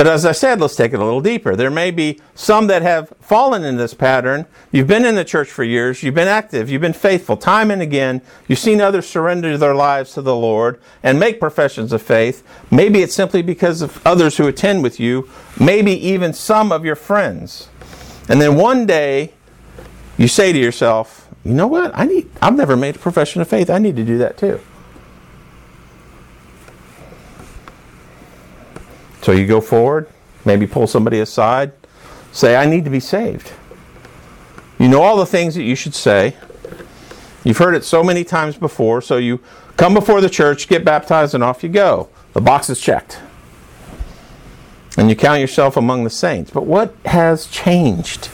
But 0.00 0.06
as 0.06 0.24
I 0.24 0.32
said, 0.32 0.62
let's 0.62 0.76
take 0.76 0.94
it 0.94 0.98
a 0.98 1.04
little 1.04 1.20
deeper. 1.20 1.54
There 1.54 1.70
may 1.70 1.90
be 1.90 2.20
some 2.34 2.68
that 2.68 2.80
have 2.80 3.12
fallen 3.20 3.64
in 3.64 3.76
this 3.76 3.92
pattern. 3.92 4.46
You've 4.72 4.86
been 4.86 5.04
in 5.04 5.14
the 5.14 5.26
church 5.26 5.50
for 5.50 5.62
years, 5.62 6.02
you've 6.02 6.14
been 6.14 6.26
active, 6.26 6.70
you've 6.70 6.80
been 6.80 6.94
faithful 6.94 7.36
time 7.36 7.70
and 7.70 7.82
again. 7.82 8.22
You've 8.48 8.60
seen 8.60 8.80
others 8.80 9.06
surrender 9.06 9.58
their 9.58 9.74
lives 9.74 10.14
to 10.14 10.22
the 10.22 10.34
Lord 10.34 10.80
and 11.02 11.20
make 11.20 11.38
professions 11.38 11.92
of 11.92 12.00
faith. 12.00 12.42
Maybe 12.70 13.02
it's 13.02 13.14
simply 13.14 13.42
because 13.42 13.82
of 13.82 14.00
others 14.06 14.38
who 14.38 14.48
attend 14.48 14.82
with 14.82 14.98
you, 14.98 15.28
maybe 15.58 15.92
even 15.92 16.32
some 16.32 16.72
of 16.72 16.82
your 16.82 16.96
friends. 16.96 17.68
And 18.26 18.40
then 18.40 18.56
one 18.56 18.86
day 18.86 19.34
you 20.16 20.28
say 20.28 20.50
to 20.50 20.58
yourself, 20.58 21.28
you 21.44 21.52
know 21.52 21.66
what? 21.66 21.90
I 21.94 22.06
need 22.06 22.30
I've 22.40 22.56
never 22.56 22.74
made 22.74 22.96
a 22.96 22.98
profession 22.98 23.42
of 23.42 23.48
faith. 23.48 23.68
I 23.68 23.76
need 23.76 23.96
to 23.96 24.04
do 24.06 24.16
that 24.16 24.38
too. 24.38 24.60
So 29.22 29.32
you 29.32 29.46
go 29.46 29.60
forward, 29.60 30.08
maybe 30.44 30.66
pull 30.66 30.86
somebody 30.86 31.20
aside, 31.20 31.72
say, 32.32 32.56
I 32.56 32.66
need 32.66 32.84
to 32.84 32.90
be 32.90 33.00
saved. 33.00 33.52
You 34.78 34.88
know 34.88 35.02
all 35.02 35.16
the 35.16 35.26
things 35.26 35.54
that 35.56 35.62
you 35.62 35.76
should 35.76 35.94
say. 35.94 36.36
You've 37.44 37.58
heard 37.58 37.74
it 37.74 37.84
so 37.84 38.02
many 38.02 38.24
times 38.24 38.56
before, 38.56 39.00
so 39.00 39.16
you 39.16 39.40
come 39.76 39.94
before 39.94 40.20
the 40.20 40.30
church, 40.30 40.68
get 40.68 40.84
baptized, 40.84 41.34
and 41.34 41.44
off 41.44 41.62
you 41.62 41.68
go. 41.68 42.08
The 42.32 42.40
box 42.40 42.70
is 42.70 42.80
checked. 42.80 43.20
And 44.96 45.08
you 45.08 45.16
count 45.16 45.40
yourself 45.40 45.76
among 45.76 46.04
the 46.04 46.10
saints. 46.10 46.50
But 46.50 46.66
what 46.66 46.94
has 47.06 47.46
changed? 47.46 48.26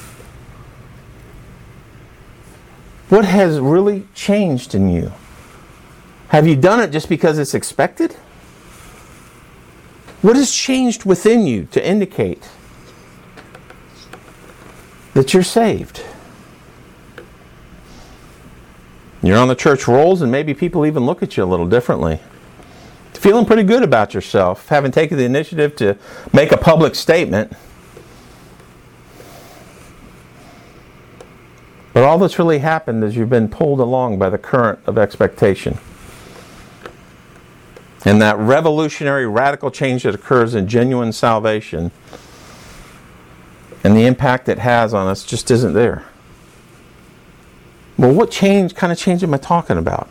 What 3.09 3.25
has 3.25 3.61
really 3.61 4.07
changed 4.15 4.75
in 4.75 4.89
you? 4.91 5.13
Have 6.29 6.47
you 6.47 6.57
done 6.57 6.81
it 6.81 6.91
just 6.91 7.09
because 7.09 7.39
it's 7.39 7.55
expected? 7.55 8.17
What 10.27 10.35
has 10.35 10.51
changed 10.51 11.05
within 11.05 11.47
you 11.47 11.69
to 11.71 11.89
indicate 11.89 12.51
that 15.15 15.33
you're 15.33 15.45
saved? 15.45 16.03
You're 19.23 19.39
on 19.39 19.47
the 19.47 19.55
church 19.55 19.87
rolls, 19.87 20.23
and 20.23 20.33
maybe 20.33 20.53
people 20.53 20.85
even 20.85 21.07
look 21.07 21.23
at 21.23 21.37
you 21.37 21.45
a 21.45 21.47
little 21.47 21.69
differently. 21.69 22.19
Feeling 23.15 23.47
pretty 23.47 23.63
good 23.63 23.85
about 23.85 24.15
yourself, 24.15 24.67
having 24.67 24.91
taken 24.91 25.17
the 25.17 25.23
initiative 25.23 25.77
to 25.77 25.97
make 26.33 26.51
a 26.51 26.57
public 26.57 26.97
statement. 26.97 27.53
But 31.93 32.03
all 32.03 32.19
that's 32.19 32.37
really 32.37 32.59
happened 32.59 33.05
is 33.05 33.15
you've 33.15 33.31
been 33.31 33.49
pulled 33.49 33.79
along 33.79 34.19
by 34.19 34.31
the 34.31 34.39
current 34.39 34.81
of 34.87 34.99
expectation. 34.99 35.79
And 38.07 38.23
that 38.23 38.39
revolutionary, 38.39 39.27
radical 39.27 39.73
change 39.73 40.05
that 40.05 40.15
occurs 40.15 40.55
in 40.55 40.69
genuine 40.69 41.13
salvation 41.13 41.91
and 43.83 43.97
the 43.97 44.07
impact 44.07 44.49
it 44.49 44.61
has 44.61 44.95
on 44.95 45.09
us 45.09 45.25
just 45.25 45.51
isn't 45.51 45.73
there. 45.73 46.05
Well, 47.99 48.13
what 48.13 48.31
change, 48.31 48.77
kind 48.77 48.93
of 48.93 48.99
change 48.99 49.25
am 49.25 49.35
I 49.35 49.39
talking 49.39 49.77
about? 49.77 50.09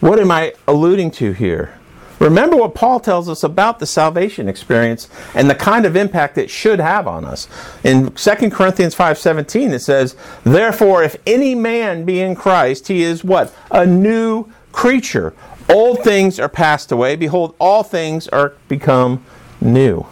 What 0.00 0.18
am 0.18 0.32
I 0.32 0.54
alluding 0.66 1.12
to 1.12 1.30
here? 1.30 1.78
Remember 2.18 2.56
what 2.56 2.74
Paul 2.74 2.98
tells 2.98 3.28
us 3.28 3.44
about 3.44 3.78
the 3.78 3.86
salvation 3.86 4.48
experience 4.48 5.08
and 5.32 5.48
the 5.48 5.54
kind 5.54 5.86
of 5.86 5.94
impact 5.94 6.38
it 6.38 6.50
should 6.50 6.80
have 6.80 7.06
on 7.06 7.24
us. 7.24 7.48
In 7.84 8.10
2 8.10 8.50
Corinthians 8.50 8.94
5:17 8.96 9.72
it 9.72 9.80
says, 9.80 10.16
"Therefore 10.42 11.04
if 11.04 11.16
any 11.26 11.54
man 11.54 12.04
be 12.04 12.20
in 12.20 12.34
Christ, 12.34 12.88
he 12.88 13.02
is 13.02 13.22
what? 13.22 13.52
A 13.70 13.86
new 13.86 14.46
creature. 14.74 15.32
Old 15.68 16.04
things 16.04 16.38
are 16.38 16.48
passed 16.48 16.92
away. 16.92 17.16
Behold, 17.16 17.54
all 17.58 17.82
things 17.82 18.28
are 18.28 18.54
become 18.68 19.24
new. 19.60 20.06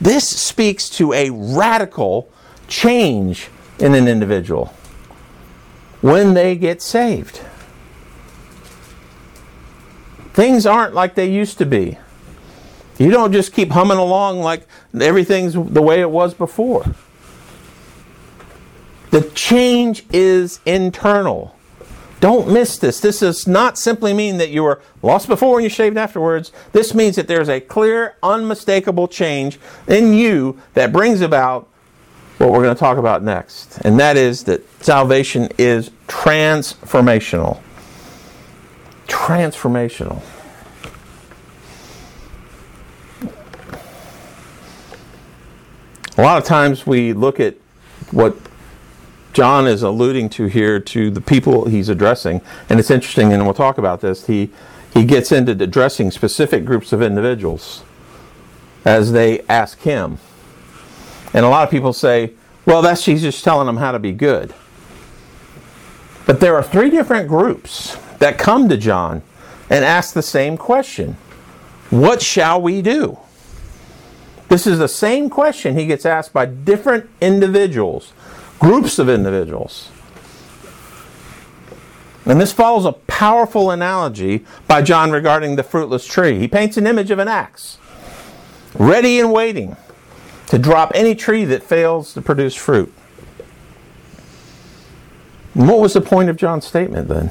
This 0.00 0.26
speaks 0.26 0.88
to 0.90 1.12
a 1.12 1.30
radical 1.30 2.30
change 2.68 3.48
in 3.78 3.94
an 3.94 4.08
individual 4.08 4.66
when 6.00 6.34
they 6.34 6.56
get 6.56 6.80
saved. 6.80 7.40
Things 10.32 10.64
aren't 10.64 10.94
like 10.94 11.16
they 11.16 11.28
used 11.28 11.58
to 11.58 11.66
be. 11.66 11.98
You 12.98 13.10
don't 13.10 13.32
just 13.32 13.52
keep 13.52 13.70
humming 13.70 13.98
along 13.98 14.40
like 14.40 14.66
everything's 14.98 15.54
the 15.54 15.82
way 15.82 16.00
it 16.00 16.10
was 16.10 16.34
before. 16.34 16.84
The 19.10 19.22
change 19.30 20.04
is 20.12 20.60
internal. 20.64 21.56
Don't 22.20 22.52
miss 22.52 22.76
this. 22.76 23.00
This 23.00 23.20
does 23.20 23.46
not 23.46 23.78
simply 23.78 24.12
mean 24.12 24.36
that 24.36 24.50
you 24.50 24.62
were 24.62 24.80
lost 25.02 25.26
before 25.26 25.56
and 25.58 25.64
you 25.64 25.70
shaved 25.70 25.96
afterwards. 25.96 26.52
This 26.72 26.94
means 26.94 27.16
that 27.16 27.26
there's 27.26 27.48
a 27.48 27.60
clear, 27.60 28.16
unmistakable 28.22 29.08
change 29.08 29.58
in 29.88 30.12
you 30.12 30.60
that 30.74 30.92
brings 30.92 31.22
about 31.22 31.66
what 32.36 32.50
we're 32.50 32.62
going 32.62 32.74
to 32.74 32.78
talk 32.78 32.98
about 32.98 33.22
next. 33.22 33.78
And 33.78 33.98
that 34.00 34.18
is 34.18 34.44
that 34.44 34.62
salvation 34.82 35.48
is 35.56 35.90
transformational. 36.08 37.60
Transformational. 39.08 40.22
A 46.18 46.22
lot 46.22 46.36
of 46.36 46.44
times 46.44 46.86
we 46.86 47.14
look 47.14 47.40
at 47.40 47.54
what 48.10 48.36
John 49.32 49.66
is 49.66 49.82
alluding 49.82 50.30
to 50.30 50.46
here 50.46 50.80
to 50.80 51.10
the 51.10 51.20
people 51.20 51.66
he's 51.66 51.88
addressing, 51.88 52.40
and 52.68 52.80
it's 52.80 52.90
interesting, 52.90 53.32
and 53.32 53.44
we'll 53.44 53.54
talk 53.54 53.78
about 53.78 54.00
this. 54.00 54.26
He 54.26 54.50
he 54.92 55.04
gets 55.04 55.30
into 55.30 55.52
addressing 55.52 56.10
specific 56.10 56.64
groups 56.64 56.92
of 56.92 57.00
individuals 57.00 57.84
as 58.84 59.12
they 59.12 59.42
ask 59.42 59.80
him, 59.80 60.18
and 61.32 61.46
a 61.46 61.48
lot 61.48 61.62
of 61.62 61.70
people 61.70 61.92
say, 61.92 62.32
"Well, 62.66 62.82
that's 62.82 63.04
he's 63.04 63.22
just 63.22 63.44
telling 63.44 63.66
them 63.66 63.76
how 63.76 63.92
to 63.92 64.00
be 64.00 64.12
good." 64.12 64.52
But 66.26 66.40
there 66.40 66.56
are 66.56 66.62
three 66.62 66.90
different 66.90 67.28
groups 67.28 67.96
that 68.18 68.36
come 68.36 68.68
to 68.68 68.76
John 68.76 69.22
and 69.68 69.84
ask 69.84 70.12
the 70.12 70.22
same 70.22 70.56
question: 70.56 71.16
"What 71.90 72.20
shall 72.20 72.60
we 72.60 72.82
do?" 72.82 73.18
This 74.48 74.66
is 74.66 74.80
the 74.80 74.88
same 74.88 75.30
question 75.30 75.78
he 75.78 75.86
gets 75.86 76.04
asked 76.04 76.32
by 76.32 76.46
different 76.46 77.08
individuals 77.20 78.12
groups 78.60 78.98
of 78.98 79.08
individuals. 79.08 79.90
And 82.26 82.40
this 82.40 82.52
follows 82.52 82.84
a 82.84 82.92
powerful 82.92 83.70
analogy 83.70 84.44
by 84.68 84.82
John 84.82 85.10
regarding 85.10 85.56
the 85.56 85.62
fruitless 85.62 86.06
tree. 86.06 86.38
He 86.38 86.46
paints 86.46 86.76
an 86.76 86.86
image 86.86 87.10
of 87.10 87.18
an 87.18 87.26
axe, 87.26 87.78
ready 88.74 89.18
and 89.18 89.32
waiting 89.32 89.76
to 90.46 90.58
drop 90.58 90.92
any 90.94 91.14
tree 91.14 91.44
that 91.46 91.62
fails 91.62 92.14
to 92.14 92.22
produce 92.22 92.54
fruit. 92.54 92.92
And 95.54 95.68
what 95.68 95.80
was 95.80 95.94
the 95.94 96.00
point 96.00 96.28
of 96.28 96.36
John's 96.36 96.66
statement 96.66 97.08
then? 97.08 97.30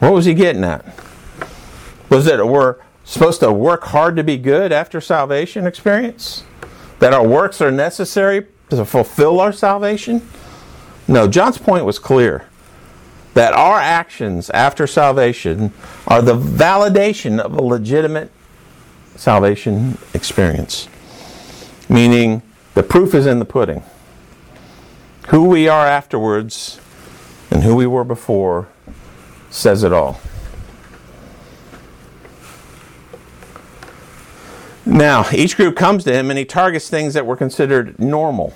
What 0.00 0.12
was 0.12 0.26
he 0.26 0.34
getting 0.34 0.64
at? 0.64 0.84
Was 2.10 2.26
it 2.26 2.46
we're 2.46 2.76
supposed 3.04 3.40
to 3.40 3.52
work 3.52 3.84
hard 3.84 4.16
to 4.16 4.24
be 4.24 4.36
good 4.36 4.72
after 4.72 5.00
salvation 5.00 5.66
experience? 5.66 6.44
That 6.98 7.14
our 7.14 7.26
works 7.26 7.60
are 7.60 7.70
necessary 7.70 8.46
to 8.76 8.84
fulfill 8.84 9.40
our 9.40 9.52
salvation? 9.52 10.26
No, 11.06 11.26
John's 11.26 11.58
point 11.58 11.84
was 11.84 11.98
clear 11.98 12.46
that 13.34 13.52
our 13.54 13.78
actions 13.78 14.50
after 14.50 14.86
salvation 14.86 15.72
are 16.06 16.20
the 16.20 16.36
validation 16.36 17.38
of 17.38 17.54
a 17.54 17.62
legitimate 17.62 18.30
salvation 19.16 19.96
experience. 20.12 20.88
Meaning, 21.88 22.42
the 22.74 22.82
proof 22.82 23.14
is 23.14 23.26
in 23.26 23.38
the 23.38 23.44
pudding. 23.44 23.82
Who 25.28 25.44
we 25.44 25.68
are 25.68 25.86
afterwards 25.86 26.80
and 27.50 27.62
who 27.62 27.74
we 27.74 27.86
were 27.86 28.04
before 28.04 28.68
says 29.50 29.82
it 29.82 29.92
all. 29.92 30.20
Now, 34.88 35.26
each 35.32 35.54
group 35.58 35.76
comes 35.76 36.02
to 36.04 36.14
him 36.14 36.30
and 36.30 36.38
he 36.38 36.46
targets 36.46 36.88
things 36.88 37.12
that 37.12 37.26
were 37.26 37.36
considered 37.36 37.98
normal 37.98 38.54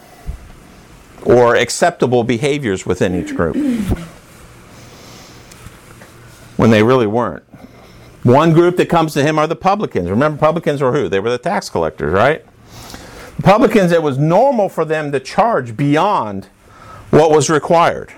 or 1.24 1.56
acceptable 1.56 2.24
behaviors 2.24 2.86
within 2.86 3.14
each 3.14 3.36
group 3.36 3.54
when 6.56 6.70
they 6.70 6.82
really 6.82 7.06
weren't. 7.06 7.44
One 8.22 8.54
group 8.54 8.78
that 8.78 8.88
comes 8.88 9.12
to 9.12 9.22
him 9.22 9.38
are 9.38 9.46
the 9.46 9.56
publicans. 9.56 10.08
Remember, 10.08 10.38
publicans 10.38 10.80
were 10.80 10.92
who? 10.92 11.10
They 11.10 11.20
were 11.20 11.28
the 11.28 11.36
tax 11.36 11.68
collectors, 11.68 12.14
right? 12.14 12.42
The 13.36 13.42
publicans, 13.42 13.92
it 13.92 14.02
was 14.02 14.16
normal 14.16 14.70
for 14.70 14.86
them 14.86 15.12
to 15.12 15.20
charge 15.20 15.76
beyond 15.76 16.46
what 17.10 17.30
was 17.30 17.50
required 17.50 18.10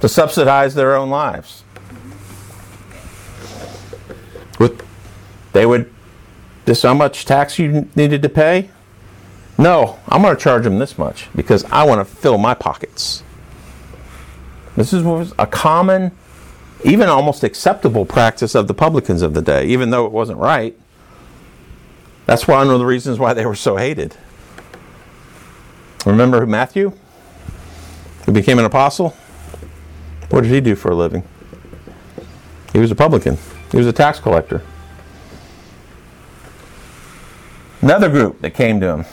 to 0.00 0.08
subsidize 0.08 0.74
their 0.74 0.96
own 0.96 1.08
lives. 1.08 1.62
With, 4.58 4.84
they 5.52 5.66
would 5.66 5.93
this 6.64 6.82
how 6.82 6.94
much 6.94 7.24
tax 7.24 7.58
you 7.58 7.88
needed 7.94 8.22
to 8.22 8.28
pay? 8.28 8.70
No, 9.58 9.98
I'm 10.08 10.22
going 10.22 10.34
to 10.34 10.42
charge 10.42 10.64
them 10.64 10.78
this 10.78 10.98
much 10.98 11.28
because 11.34 11.64
I 11.66 11.84
want 11.84 12.06
to 12.06 12.14
fill 12.14 12.38
my 12.38 12.54
pockets. 12.54 13.22
This 14.76 14.92
is 14.92 15.02
was 15.04 15.32
a 15.38 15.46
common, 15.46 16.10
even 16.84 17.08
almost 17.08 17.44
acceptable 17.44 18.04
practice 18.04 18.54
of 18.54 18.66
the 18.66 18.74
publicans 18.74 19.22
of 19.22 19.34
the 19.34 19.42
day, 19.42 19.66
even 19.66 19.90
though 19.90 20.06
it 20.06 20.12
wasn't 20.12 20.38
right. 20.38 20.76
That's 22.26 22.48
one 22.48 22.68
of 22.68 22.78
the 22.78 22.86
reasons 22.86 23.18
why 23.18 23.34
they 23.34 23.46
were 23.46 23.54
so 23.54 23.76
hated. 23.76 24.16
Remember 26.04 26.44
Matthew, 26.46 26.92
who 28.26 28.32
became 28.32 28.58
an 28.58 28.64
apostle? 28.64 29.10
What 30.30 30.42
did 30.42 30.50
he 30.50 30.60
do 30.60 30.74
for 30.74 30.90
a 30.90 30.94
living? 30.96 31.22
He 32.72 32.80
was 32.80 32.90
a 32.90 32.94
publican. 32.96 33.38
He 33.70 33.76
was 33.76 33.86
a 33.86 33.92
tax 33.92 34.18
collector. 34.18 34.62
Another 37.84 38.08
group 38.08 38.40
that 38.40 38.54
came 38.54 38.80
to 38.80 38.88
him 38.88 39.04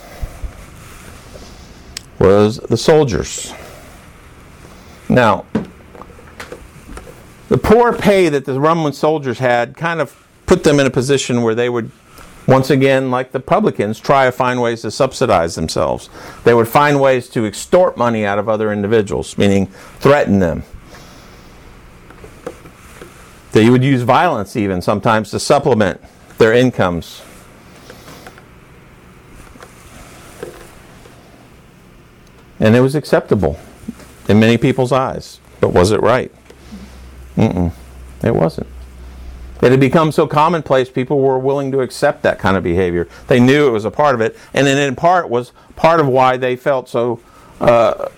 was 2.18 2.56
the 2.56 2.78
soldiers. 2.78 3.52
Now, 5.10 5.44
the 7.50 7.58
poor 7.58 7.92
pay 7.92 8.30
that 8.30 8.46
the 8.46 8.58
Roman 8.58 8.94
soldiers 8.94 9.40
had 9.40 9.76
kind 9.76 10.00
of 10.00 10.26
put 10.46 10.64
them 10.64 10.80
in 10.80 10.86
a 10.86 10.90
position 10.90 11.42
where 11.42 11.54
they 11.54 11.68
would, 11.68 11.90
once 12.48 12.70
again, 12.70 13.10
like 13.10 13.32
the 13.32 13.40
publicans, 13.40 14.00
try 14.00 14.24
to 14.24 14.32
find 14.32 14.62
ways 14.62 14.80
to 14.80 14.90
subsidize 14.90 15.54
themselves. 15.54 16.08
They 16.44 16.54
would 16.54 16.66
find 16.66 16.98
ways 16.98 17.28
to 17.28 17.44
extort 17.44 17.98
money 17.98 18.24
out 18.24 18.38
of 18.38 18.48
other 18.48 18.72
individuals, 18.72 19.36
meaning 19.36 19.66
threaten 20.00 20.38
them. 20.38 20.62
They 23.52 23.68
would 23.68 23.84
use 23.84 24.00
violence 24.00 24.56
even 24.56 24.80
sometimes 24.80 25.30
to 25.32 25.38
supplement 25.38 26.00
their 26.38 26.54
incomes 26.54 27.20
And 32.62 32.76
it 32.76 32.80
was 32.80 32.94
acceptable 32.94 33.58
in 34.28 34.38
many 34.38 34.56
people's 34.56 34.92
eyes. 34.92 35.40
But 35.60 35.70
was 35.70 35.90
it 35.90 36.00
right? 36.00 36.32
Mm-mm. 37.36 37.72
It 38.22 38.34
wasn't. 38.34 38.68
It 39.60 39.72
had 39.72 39.80
become 39.80 40.12
so 40.12 40.28
commonplace, 40.28 40.88
people 40.88 41.20
were 41.20 41.38
willing 41.38 41.72
to 41.72 41.80
accept 41.80 42.22
that 42.22 42.38
kind 42.38 42.56
of 42.56 42.62
behavior. 42.62 43.08
They 43.26 43.40
knew 43.40 43.66
it 43.66 43.70
was 43.70 43.84
a 43.84 43.90
part 43.90 44.14
of 44.14 44.20
it, 44.20 44.36
and 44.54 44.66
then 44.66 44.78
in 44.78 44.94
part 44.94 45.28
was 45.28 45.52
part 45.74 45.98
of 45.98 46.06
why 46.06 46.36
they 46.36 46.54
felt 46.54 46.88
so 46.88 47.20
uh, 47.60 48.08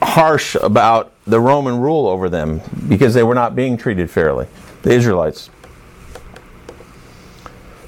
harsh 0.00 0.54
about 0.56 1.12
the 1.26 1.40
Roman 1.40 1.80
rule 1.80 2.06
over 2.06 2.28
them 2.28 2.60
because 2.88 3.14
they 3.14 3.22
were 3.24 3.34
not 3.34 3.56
being 3.56 3.76
treated 3.76 4.10
fairly. 4.10 4.46
The 4.82 4.92
Israelites. 4.92 5.50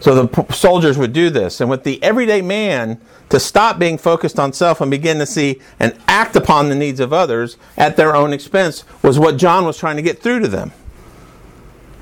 So 0.01 0.25
the 0.25 0.53
soldiers 0.53 0.97
would 0.97 1.13
do 1.13 1.29
this, 1.29 1.61
and 1.61 1.69
with 1.69 1.85
the 1.85 2.03
everyday 2.03 2.41
man 2.41 3.01
to 3.29 3.39
stop 3.39 3.79
being 3.79 3.99
focused 3.99 4.39
on 4.39 4.53
self 4.55 4.81
and 4.81 4.91
begin 4.91 5.19
to 5.19 5.27
see 5.27 5.61
and 5.79 5.97
act 6.09 6.37
upon 6.37 6.69
the 6.69 6.75
needs 6.75 7.01
of 7.01 7.13
others 7.13 7.59
at 7.77 7.97
their 7.97 8.17
own 8.17 8.33
expense 8.33 8.85
was 9.03 9.19
what 9.19 9.37
John 9.37 9.67
was 9.67 9.77
trying 9.77 9.97
to 9.97 10.03
get 10.03 10.23
through 10.23 10.41
to 10.41 10.49
them. 10.49 10.73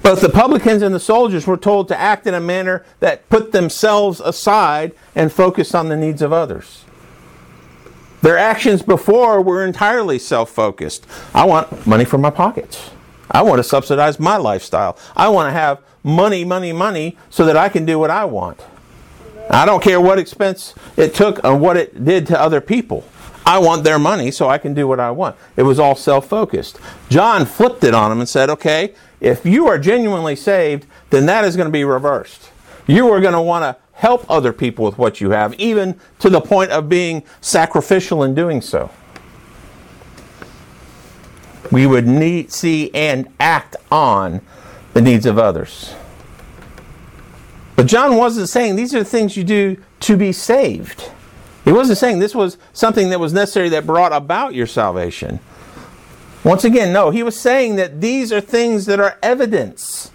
Both 0.03 0.21
the 0.21 0.29
publicans 0.29 0.81
and 0.81 0.95
the 0.95 1.01
soldiers 1.01 1.47
were 1.47 1.57
told 1.57 1.89
to 1.89 1.99
act 1.99 2.27
in 2.27 2.35
a 2.35 2.41
manner 2.41 2.87
that 3.01 3.29
put 3.29 3.51
themselves 3.51 4.21
aside 4.21 4.93
and 5.17 5.33
focused 5.33 5.75
on 5.75 5.89
the 5.89 5.97
needs 5.97 6.23
of 6.23 6.33
others. 6.33 6.85
Their 8.23 8.39
actions 8.39 8.83
before 8.83 9.43
were 9.43 9.65
entirely 9.65 10.19
self 10.19 10.51
focused. 10.51 11.07
I 11.35 11.45
want 11.45 11.87
money 11.87 12.05
for 12.05 12.19
my 12.19 12.31
pockets. 12.31 12.91
I 13.31 13.43
want 13.43 13.59
to 13.59 13.65
subsidize 13.65 14.19
my 14.19 14.37
lifestyle. 14.37 14.99
I 15.17 15.29
want 15.29 15.49
to 15.49 15.53
have 15.53 15.81
money, 16.03 16.45
money, 16.45 16.73
money 16.73 17.17
so 17.31 17.45
that 17.45 17.57
I 17.57 17.69
can 17.69 17.85
do 17.85 17.99
what 17.99 18.11
I 18.11 18.25
want. 18.25 18.61
I 19.51 19.65
don't 19.65 19.83
care 19.83 20.01
what 20.01 20.19
expense 20.19 20.75
it 20.97 21.15
took 21.15 21.43
or 21.45 21.57
what 21.57 21.77
it 21.77 22.05
did 22.05 22.27
to 22.29 22.41
other 22.41 22.61
people. 22.61 23.05
I 23.47 23.59
want 23.59 23.83
their 23.83 23.99
money 23.99 24.31
so 24.31 24.49
I 24.49 24.59
can 24.59 24.75
do 24.75 24.87
what 24.87 25.01
I 25.01 25.11
want. 25.11 25.37
It 25.57 25.63
was 25.63 25.79
all 25.79 25.95
self 25.95 26.29
focused. 26.29 26.79
John 27.09 27.47
flipped 27.47 27.83
it 27.83 27.95
on 27.95 28.13
him 28.13 28.21
and 28.21 28.29
said, 28.29 28.51
okay, 28.51 28.95
if 29.21 29.47
you 29.47 29.67
are 29.67 29.79
genuinely 29.79 30.37
saved, 30.37 30.87
then 31.11 31.27
that 31.27 31.45
is 31.45 31.57
going 31.57 31.67
to 31.67 31.73
be 31.73 31.85
reversed. 31.85 32.51
You 32.87 33.11
are 33.11 33.21
going 33.21 33.33
to 33.33 33.41
want 33.41 33.63
to 33.63 33.81
help 33.93 34.31
other 34.31 34.53
people 34.53 34.85
with 34.85 34.99
what 34.99 35.21
you 35.21 35.31
have, 35.31 35.55
even 35.55 35.99
to 36.19 36.31
the 36.31 36.41
point 36.41 36.71
of 36.71 36.89
being 36.89 37.23
sacrificial 37.41 38.23
in 38.23 38.35
doing 38.35 38.61
so. 38.61 38.91
We 41.71 41.87
would 41.87 42.07
need, 42.07 42.53
see, 42.53 42.91
and 42.95 43.29
act 43.39 43.77
on 43.91 44.41
the 44.95 45.03
needs 45.03 45.27
of 45.27 45.39
others. 45.39 45.95
But 47.77 47.87
John 47.87 48.17
wasn't 48.17 48.49
saying 48.49 48.77
these 48.77 48.95
are 48.95 49.01
the 49.01 49.05
things 49.05 49.37
you 49.37 49.45
do 49.45 49.77
to 50.01 50.17
be 50.17 50.33
saved. 50.33 51.11
He 51.65 51.73
wasn't 51.73 51.99
saying 51.99 52.19
this 52.19 52.35
was 52.35 52.59
something 52.73 53.11
that 53.11 53.21
was 53.21 53.33
necessary 53.33 53.69
that 53.69 53.87
brought 53.87 54.13
about 54.13 54.55
your 54.55 54.67
salvation. 54.67 55.39
Once 56.43 56.65
again, 56.65 56.93
no, 56.93 57.11
he 57.11 57.23
was 57.23 57.39
saying 57.39 57.77
that 57.77 58.01
these 58.01 58.33
are 58.33 58.41
things 58.41 58.87
that 58.87 58.99
are 58.99 59.19
evidence 59.23 60.11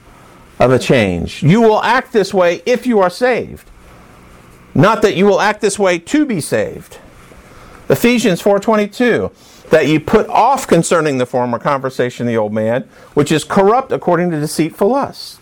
of 0.59 0.71
a 0.71 0.79
change. 0.79 1.43
You 1.43 1.61
will 1.61 1.81
act 1.83 2.11
this 2.11 2.33
way 2.33 2.61
if 2.65 2.87
you 2.87 2.99
are 2.99 3.09
saved. 3.09 3.69
Not 4.73 5.01
that 5.03 5.15
you 5.15 5.25
will 5.25 5.39
act 5.39 5.61
this 5.61 5.77
way 5.77 5.99
to 5.99 6.25
be 6.25 6.41
saved. 6.41 6.97
Ephesians 7.89 8.41
4:22 8.41 9.31
that 9.69 9.87
you 9.87 9.99
put 9.99 10.27
off 10.27 10.67
concerning 10.67 11.17
the 11.17 11.25
former 11.25 11.59
conversation 11.59 12.27
of 12.27 12.31
the 12.31 12.37
old 12.37 12.53
man, 12.53 12.83
which 13.13 13.31
is 13.31 13.43
corrupt 13.43 13.91
according 13.91 14.31
to 14.31 14.39
deceitful 14.39 14.89
lust. 14.89 15.39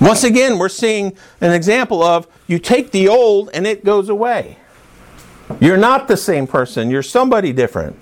Once 0.00 0.24
again, 0.24 0.58
we're 0.58 0.68
seeing 0.68 1.16
an 1.40 1.52
example 1.52 2.02
of 2.02 2.26
you 2.46 2.58
take 2.58 2.90
the 2.90 3.08
old 3.08 3.48
and 3.54 3.66
it 3.66 3.84
goes 3.84 4.08
away. 4.08 4.58
You're 5.60 5.76
not 5.76 6.08
the 6.08 6.16
same 6.16 6.46
person, 6.46 6.90
you're 6.90 7.02
somebody 7.02 7.52
different. 7.52 7.96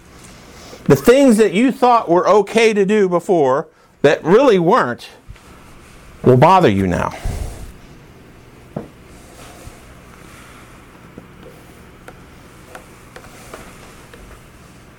The 0.84 0.96
things 0.96 1.36
that 1.36 1.52
you 1.52 1.70
thought 1.70 2.08
were 2.08 2.26
okay 2.28 2.72
to 2.72 2.84
do 2.84 3.08
before 3.08 3.68
that 4.00 4.24
really 4.24 4.58
weren't 4.58 5.08
will 6.24 6.36
bother 6.36 6.68
you 6.68 6.86
now. 6.86 7.12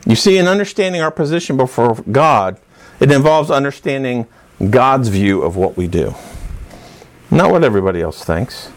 You 0.06 0.16
see, 0.16 0.38
in 0.38 0.48
understanding 0.48 1.02
our 1.02 1.12
position 1.12 1.56
before 1.58 1.96
God, 2.12 2.60
it 3.00 3.12
involves 3.12 3.50
understanding 3.50 4.28
God's 4.70 5.08
view 5.08 5.42
of 5.42 5.56
what 5.56 5.78
we 5.78 5.88
do. 5.88 6.14
Not 7.32 7.52
what 7.52 7.64
everybody 7.64 8.02
else 8.02 8.24
thinks. 8.24 8.70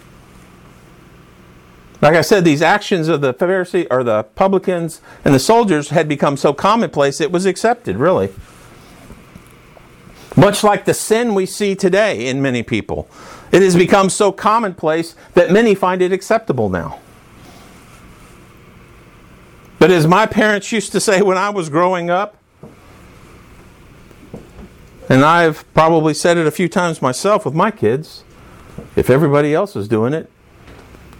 Like 2.00 2.14
I 2.14 2.20
said, 2.20 2.44
these 2.44 2.62
actions 2.62 3.08
of 3.08 3.20
the 3.20 3.34
Pharisee 3.34 3.86
or 3.90 4.04
the 4.04 4.22
publicans 4.22 5.00
and 5.24 5.34
the 5.34 5.38
soldiers 5.38 5.88
had 5.88 6.08
become 6.08 6.36
so 6.36 6.52
commonplace 6.52 7.20
it 7.20 7.32
was 7.32 7.46
accepted, 7.46 7.96
really. 7.96 8.32
Much 10.36 10.62
like 10.62 10.84
the 10.84 10.94
sin 10.94 11.34
we 11.34 11.46
see 11.46 11.74
today 11.74 12.26
in 12.26 12.42
many 12.42 12.62
people. 12.62 13.08
It 13.50 13.62
has 13.62 13.74
become 13.74 14.10
so 14.10 14.30
commonplace 14.30 15.14
that 15.34 15.50
many 15.50 15.74
find 15.74 16.02
it 16.02 16.12
acceptable 16.12 16.68
now. 16.68 17.00
But 19.86 19.92
as 19.92 20.04
my 20.04 20.26
parents 20.26 20.72
used 20.72 20.90
to 20.90 20.98
say 20.98 21.22
when 21.22 21.38
I 21.38 21.50
was 21.50 21.68
growing 21.68 22.10
up, 22.10 22.36
and 25.08 25.24
I've 25.24 25.64
probably 25.74 26.12
said 26.12 26.36
it 26.36 26.44
a 26.44 26.50
few 26.50 26.68
times 26.68 27.00
myself 27.00 27.44
with 27.44 27.54
my 27.54 27.70
kids, 27.70 28.24
If 28.96 29.10
everybody 29.10 29.54
else 29.54 29.76
was 29.76 29.86
doing 29.86 30.12
it 30.12 30.28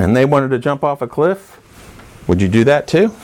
and 0.01 0.17
they 0.17 0.25
wanted 0.25 0.49
to 0.49 0.59
jump 0.59 0.83
off 0.83 1.01
a 1.01 1.07
cliff, 1.07 1.61
would 2.27 2.43
you 2.43 2.49
do 2.49 2.65
that 2.65 2.89
too? 2.89 3.15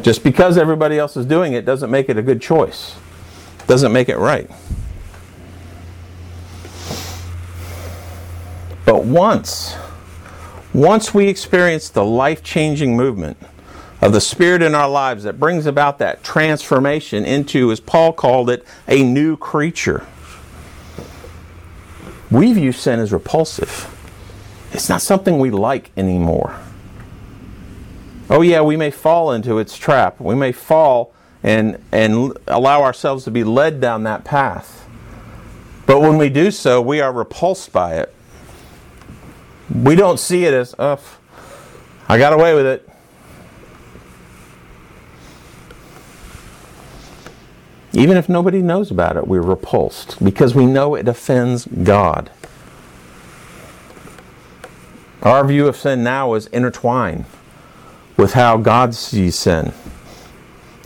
Just 0.00 0.24
because 0.24 0.56
everybody 0.56 0.98
else 0.98 1.14
is 1.14 1.26
doing 1.26 1.52
it 1.52 1.66
doesn't 1.66 1.90
make 1.90 2.08
it 2.08 2.16
a 2.16 2.22
good 2.22 2.40
choice, 2.40 2.96
doesn't 3.66 3.92
make 3.92 4.08
it 4.08 4.16
right. 4.16 4.50
But 8.86 9.04
once, 9.04 9.76
once 10.72 11.12
we 11.12 11.28
experience 11.28 11.90
the 11.90 12.06
life 12.06 12.42
changing 12.42 12.96
movement 12.96 13.36
of 14.04 14.12
the 14.12 14.20
Spirit 14.20 14.60
in 14.60 14.74
our 14.74 14.88
lives 14.88 15.24
that 15.24 15.40
brings 15.40 15.64
about 15.64 15.98
that 15.98 16.22
transformation 16.22 17.24
into, 17.24 17.72
as 17.72 17.80
Paul 17.80 18.12
called 18.12 18.50
it, 18.50 18.62
a 18.86 19.02
new 19.02 19.34
creature, 19.34 20.06
we 22.30 22.52
view 22.52 22.70
sin 22.70 23.00
as 23.00 23.14
repulsive. 23.14 23.90
It's 24.72 24.90
not 24.90 25.00
something 25.00 25.38
we 25.38 25.50
like 25.50 25.90
anymore. 25.96 26.60
Oh, 28.28 28.42
yeah, 28.42 28.60
we 28.60 28.76
may 28.76 28.90
fall 28.90 29.32
into 29.32 29.58
its 29.58 29.78
trap. 29.78 30.20
We 30.20 30.34
may 30.34 30.52
fall 30.52 31.14
and, 31.42 31.82
and 31.90 32.36
allow 32.46 32.82
ourselves 32.82 33.24
to 33.24 33.30
be 33.30 33.42
led 33.42 33.80
down 33.80 34.02
that 34.02 34.22
path. 34.22 34.86
But 35.86 36.00
when 36.00 36.18
we 36.18 36.28
do 36.28 36.50
so, 36.50 36.82
we 36.82 37.00
are 37.00 37.10
repulsed 37.12 37.72
by 37.72 37.94
it. 37.94 38.14
We 39.74 39.96
don't 39.96 40.20
see 40.20 40.44
it 40.44 40.52
as, 40.52 40.74
oh, 40.78 41.00
I 42.06 42.18
got 42.18 42.34
away 42.34 42.52
with 42.54 42.66
it. 42.66 42.90
Even 47.94 48.16
if 48.16 48.28
nobody 48.28 48.60
knows 48.60 48.90
about 48.90 49.16
it, 49.16 49.28
we're 49.28 49.40
repulsed 49.40 50.22
because 50.22 50.52
we 50.54 50.66
know 50.66 50.96
it 50.96 51.06
offends 51.06 51.66
God. 51.66 52.28
Our 55.22 55.46
view 55.46 55.68
of 55.68 55.76
sin 55.76 56.02
now 56.02 56.34
is 56.34 56.46
intertwined 56.48 57.24
with 58.16 58.34
how 58.34 58.56
God 58.56 58.94
sees 58.94 59.36
sin 59.38 59.72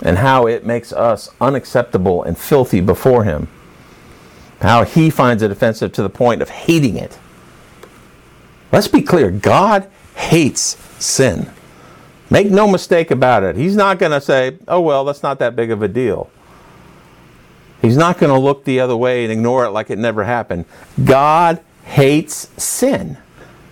and 0.02 0.18
how 0.18 0.46
it 0.46 0.66
makes 0.66 0.92
us 0.92 1.30
unacceptable 1.40 2.22
and 2.22 2.38
filthy 2.38 2.80
before 2.80 3.24
Him. 3.24 3.48
How 4.60 4.84
He 4.84 5.08
finds 5.08 5.42
it 5.42 5.50
offensive 5.50 5.92
to 5.92 6.02
the 6.02 6.10
point 6.10 6.42
of 6.42 6.50
hating 6.50 6.96
it. 6.96 7.18
Let's 8.70 8.88
be 8.88 9.00
clear 9.00 9.30
God 9.30 9.90
hates 10.14 10.76
sin. 11.02 11.50
Make 12.30 12.50
no 12.50 12.68
mistake 12.68 13.10
about 13.10 13.42
it. 13.42 13.56
He's 13.56 13.74
not 13.74 13.98
going 13.98 14.12
to 14.12 14.20
say, 14.20 14.58
oh, 14.68 14.80
well, 14.82 15.04
that's 15.06 15.22
not 15.22 15.38
that 15.38 15.56
big 15.56 15.70
of 15.70 15.80
a 15.82 15.88
deal. 15.88 16.30
He's 17.80 17.96
not 17.96 18.18
going 18.18 18.32
to 18.32 18.38
look 18.38 18.64
the 18.64 18.80
other 18.80 18.96
way 18.96 19.24
and 19.24 19.32
ignore 19.32 19.64
it 19.64 19.70
like 19.70 19.90
it 19.90 19.98
never 19.98 20.24
happened. 20.24 20.64
God 21.04 21.60
hates 21.84 22.50
sin. 22.62 23.18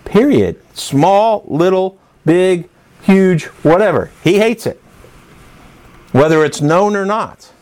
Period. 0.05 0.61
Small, 0.77 1.45
little, 1.47 1.99
big, 2.25 2.69
huge, 3.03 3.45
whatever. 3.63 4.11
He 4.23 4.39
hates 4.39 4.67
it. 4.67 4.81
Whether 6.13 6.45
it's 6.45 6.61
known 6.61 6.95
or 6.95 7.05
not. 7.05 7.53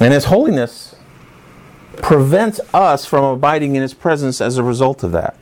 And 0.00 0.12
His 0.12 0.24
holiness 0.24 0.96
prevents 1.98 2.58
us 2.72 3.04
from 3.04 3.24
abiding 3.24 3.76
in 3.76 3.82
His 3.82 3.94
presence 3.94 4.40
as 4.40 4.56
a 4.56 4.62
result 4.62 5.04
of 5.04 5.12
that. 5.12 5.36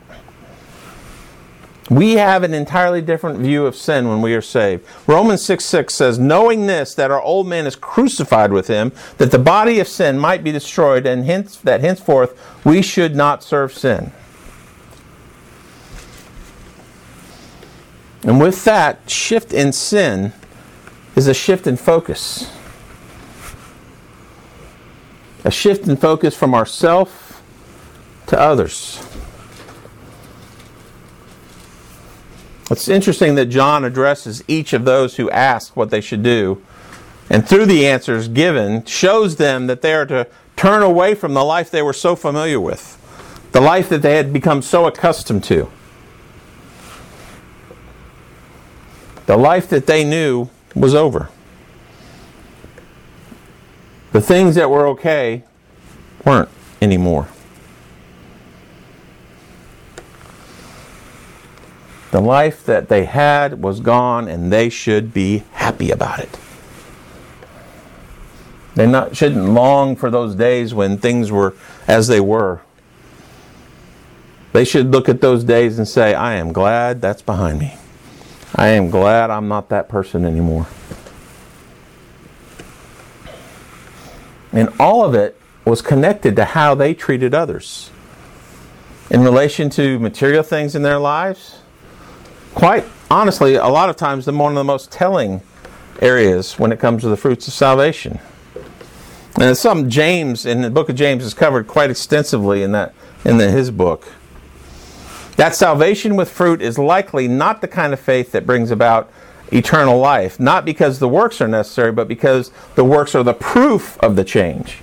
We 1.89 2.13
have 2.13 2.43
an 2.43 2.53
entirely 2.53 3.01
different 3.01 3.39
view 3.39 3.65
of 3.65 3.75
sin 3.75 4.07
when 4.07 4.21
we 4.21 4.33
are 4.33 4.41
saved. 4.41 4.85
Romans 5.07 5.43
6 5.43 5.65
6 5.65 5.93
says, 5.93 6.19
Knowing 6.19 6.67
this, 6.67 6.93
that 6.95 7.11
our 7.11 7.21
old 7.21 7.47
man 7.47 7.65
is 7.65 7.75
crucified 7.75 8.53
with 8.53 8.67
him, 8.67 8.91
that 9.17 9.31
the 9.31 9.39
body 9.39 9.79
of 9.79 9.87
sin 9.87 10.17
might 10.17 10.43
be 10.43 10.51
destroyed, 10.51 11.05
and 11.05 11.25
hence, 11.25 11.57
that 11.57 11.81
henceforth 11.81 12.39
we 12.63 12.81
should 12.81 13.15
not 13.15 13.43
serve 13.43 13.73
sin. 13.73 14.11
And 18.23 18.39
with 18.39 18.63
that 18.65 19.09
shift 19.09 19.51
in 19.51 19.73
sin 19.73 20.33
is 21.15 21.27
a 21.27 21.33
shift 21.33 21.65
in 21.65 21.75
focus. 21.75 22.51
A 25.43 25.51
shift 25.51 25.87
in 25.87 25.97
focus 25.97 26.37
from 26.37 26.53
ourself 26.53 27.41
to 28.27 28.39
others. 28.39 28.99
It's 32.71 32.87
interesting 32.87 33.35
that 33.35 33.47
John 33.47 33.83
addresses 33.83 34.41
each 34.47 34.71
of 34.71 34.85
those 34.85 35.17
who 35.17 35.29
ask 35.29 35.75
what 35.75 35.89
they 35.89 35.99
should 35.99 36.23
do, 36.23 36.63
and 37.29 37.47
through 37.47 37.65
the 37.65 37.85
answers 37.85 38.29
given, 38.29 38.85
shows 38.85 39.35
them 39.35 39.67
that 39.67 39.81
they 39.81 39.93
are 39.93 40.05
to 40.05 40.25
turn 40.55 40.81
away 40.81 41.13
from 41.13 41.33
the 41.33 41.43
life 41.43 41.69
they 41.69 41.81
were 41.81 41.91
so 41.91 42.15
familiar 42.15 42.61
with, 42.61 42.97
the 43.51 43.59
life 43.59 43.89
that 43.89 44.01
they 44.01 44.15
had 44.15 44.31
become 44.31 44.61
so 44.61 44.87
accustomed 44.87 45.43
to, 45.43 45.69
the 49.25 49.35
life 49.35 49.67
that 49.67 49.85
they 49.85 50.05
knew 50.05 50.49
was 50.73 50.95
over. 50.95 51.29
The 54.13 54.21
things 54.21 54.55
that 54.55 54.69
were 54.69 54.87
okay 54.87 55.43
weren't 56.25 56.49
anymore. 56.81 57.27
The 62.11 62.21
life 62.21 62.65
that 62.65 62.89
they 62.89 63.05
had 63.05 63.63
was 63.63 63.79
gone, 63.79 64.27
and 64.27 64.51
they 64.51 64.69
should 64.69 65.13
be 65.13 65.43
happy 65.53 65.91
about 65.91 66.19
it. 66.19 66.37
They 68.75 68.85
not, 68.85 69.15
shouldn't 69.15 69.49
long 69.49 69.95
for 69.95 70.09
those 70.09 70.35
days 70.35 70.73
when 70.73 70.97
things 70.97 71.31
were 71.31 71.55
as 71.87 72.07
they 72.07 72.19
were. 72.19 72.61
They 74.51 74.65
should 74.65 74.91
look 74.91 75.07
at 75.07 75.21
those 75.21 75.45
days 75.45 75.77
and 75.77 75.87
say, 75.87 76.13
I 76.13 76.35
am 76.35 76.51
glad 76.51 77.01
that's 77.01 77.21
behind 77.21 77.59
me. 77.59 77.75
I 78.55 78.67
am 78.67 78.89
glad 78.89 79.29
I'm 79.29 79.47
not 79.47 79.69
that 79.69 79.87
person 79.87 80.25
anymore. 80.25 80.67
And 84.51 84.69
all 84.77 85.05
of 85.05 85.15
it 85.15 85.39
was 85.63 85.81
connected 85.81 86.35
to 86.35 86.43
how 86.43 86.75
they 86.75 86.93
treated 86.93 87.33
others 87.33 87.89
in 89.09 89.21
relation 89.21 89.69
to 89.69 89.99
material 89.99 90.43
things 90.43 90.75
in 90.75 90.81
their 90.81 90.99
lives 90.99 91.60
quite 92.53 92.85
honestly, 93.09 93.55
a 93.55 93.67
lot 93.67 93.89
of 93.89 93.95
times, 93.95 94.25
the 94.25 94.33
one 94.33 94.51
of 94.51 94.55
the 94.55 94.63
most 94.63 94.91
telling 94.91 95.41
areas 96.01 96.57
when 96.57 96.71
it 96.71 96.79
comes 96.79 97.03
to 97.03 97.09
the 97.09 97.17
fruits 97.17 97.47
of 97.47 97.53
salvation. 97.53 98.19
And 99.39 99.55
some 99.57 99.89
James 99.89 100.45
in 100.45 100.61
the 100.61 100.69
book 100.69 100.89
of 100.89 100.95
James 100.95 101.23
is 101.23 101.33
covered 101.33 101.67
quite 101.67 101.89
extensively 101.89 102.63
in 102.63 102.71
that 102.71 102.93
in 103.23 103.37
the, 103.37 103.51
his 103.51 103.71
book. 103.71 104.11
That 105.37 105.55
salvation 105.55 106.15
with 106.15 106.29
fruit 106.29 106.61
is 106.61 106.77
likely 106.77 107.27
not 107.27 107.61
the 107.61 107.67
kind 107.67 107.93
of 107.93 107.99
faith 107.99 108.31
that 108.31 108.45
brings 108.45 108.71
about 108.71 109.11
eternal 109.51 109.97
life, 109.99 110.39
not 110.39 110.65
because 110.65 110.99
the 110.99 111.07
works 111.07 111.41
are 111.41 111.47
necessary, 111.47 111.91
but 111.91 112.07
because 112.07 112.51
the 112.75 112.83
works 112.83 113.15
are 113.15 113.23
the 113.23 113.33
proof 113.33 113.97
of 113.99 114.15
the 114.15 114.23
change. 114.23 114.79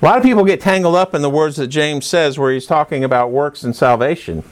A 0.00 0.04
lot 0.04 0.16
of 0.16 0.24
people 0.24 0.44
get 0.44 0.60
tangled 0.60 0.96
up 0.96 1.14
in 1.14 1.22
the 1.22 1.30
words 1.30 1.56
that 1.56 1.68
James 1.68 2.06
says 2.06 2.38
where 2.38 2.52
he's 2.52 2.66
talking 2.66 3.04
about 3.04 3.30
works 3.30 3.62
and 3.62 3.74
salvation. 3.74 4.42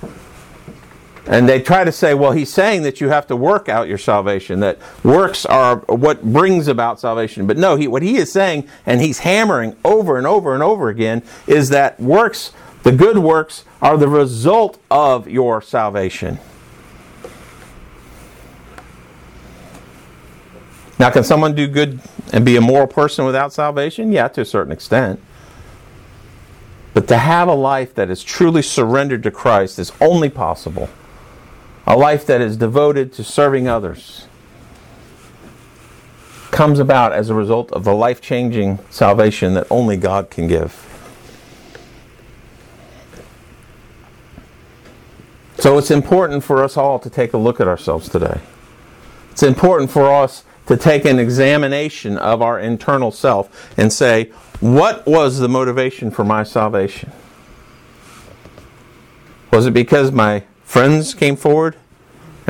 And 1.26 1.48
they 1.48 1.60
try 1.60 1.84
to 1.84 1.92
say, 1.92 2.14
well, 2.14 2.32
he's 2.32 2.52
saying 2.52 2.82
that 2.82 3.00
you 3.00 3.10
have 3.10 3.26
to 3.26 3.36
work 3.36 3.68
out 3.68 3.88
your 3.88 3.98
salvation, 3.98 4.60
that 4.60 4.78
works 5.04 5.44
are 5.46 5.76
what 5.80 6.22
brings 6.22 6.66
about 6.66 6.98
salvation. 6.98 7.46
But 7.46 7.56
no, 7.56 7.76
he, 7.76 7.86
what 7.86 8.02
he 8.02 8.16
is 8.16 8.32
saying, 8.32 8.68
and 8.86 9.00
he's 9.00 9.20
hammering 9.20 9.76
over 9.84 10.16
and 10.16 10.26
over 10.26 10.54
and 10.54 10.62
over 10.62 10.88
again, 10.88 11.22
is 11.46 11.68
that 11.68 12.00
works, 12.00 12.52
the 12.84 12.92
good 12.92 13.18
works, 13.18 13.64
are 13.82 13.98
the 13.98 14.08
result 14.08 14.78
of 14.90 15.28
your 15.28 15.60
salvation. 15.60 16.38
Now, 20.98 21.10
can 21.10 21.24
someone 21.24 21.54
do 21.54 21.66
good 21.66 22.00
and 22.32 22.44
be 22.44 22.56
a 22.56 22.60
moral 22.60 22.86
person 22.86 23.24
without 23.24 23.52
salvation? 23.52 24.12
Yeah, 24.12 24.28
to 24.28 24.42
a 24.42 24.44
certain 24.44 24.72
extent. 24.72 25.20
But 26.92 27.08
to 27.08 27.16
have 27.16 27.48
a 27.48 27.54
life 27.54 27.94
that 27.94 28.10
is 28.10 28.24
truly 28.24 28.62
surrendered 28.62 29.22
to 29.22 29.30
Christ 29.30 29.78
is 29.78 29.92
only 30.00 30.28
possible 30.28 30.88
a 31.90 31.96
life 31.96 32.24
that 32.24 32.40
is 32.40 32.56
devoted 32.56 33.12
to 33.12 33.24
serving 33.24 33.66
others, 33.66 34.28
comes 36.52 36.78
about 36.78 37.12
as 37.12 37.30
a 37.30 37.34
result 37.34 37.72
of 37.72 37.82
the 37.82 37.92
life 37.92 38.20
changing 38.20 38.78
salvation 38.90 39.54
that 39.54 39.66
only 39.70 39.96
God 39.96 40.30
can 40.30 40.46
give. 40.46 40.86
So 45.58 45.78
it's 45.78 45.90
important 45.90 46.44
for 46.44 46.62
us 46.62 46.76
all 46.76 47.00
to 47.00 47.10
take 47.10 47.32
a 47.32 47.36
look 47.36 47.60
at 47.60 47.66
ourselves 47.66 48.08
today. 48.08 48.40
It's 49.32 49.42
important 49.42 49.90
for 49.90 50.08
us 50.08 50.44
to 50.66 50.76
take 50.76 51.04
an 51.04 51.18
examination 51.18 52.16
of 52.18 52.40
our 52.40 52.60
internal 52.60 53.10
self 53.10 53.76
and 53.76 53.92
say, 53.92 54.26
what 54.60 55.04
was 55.08 55.40
the 55.40 55.48
motivation 55.48 56.12
for 56.12 56.22
my 56.22 56.44
salvation? 56.44 57.10
Was 59.52 59.66
it 59.66 59.74
because 59.74 60.12
my 60.12 60.44
friends 60.62 61.14
came 61.14 61.34
forward 61.34 61.74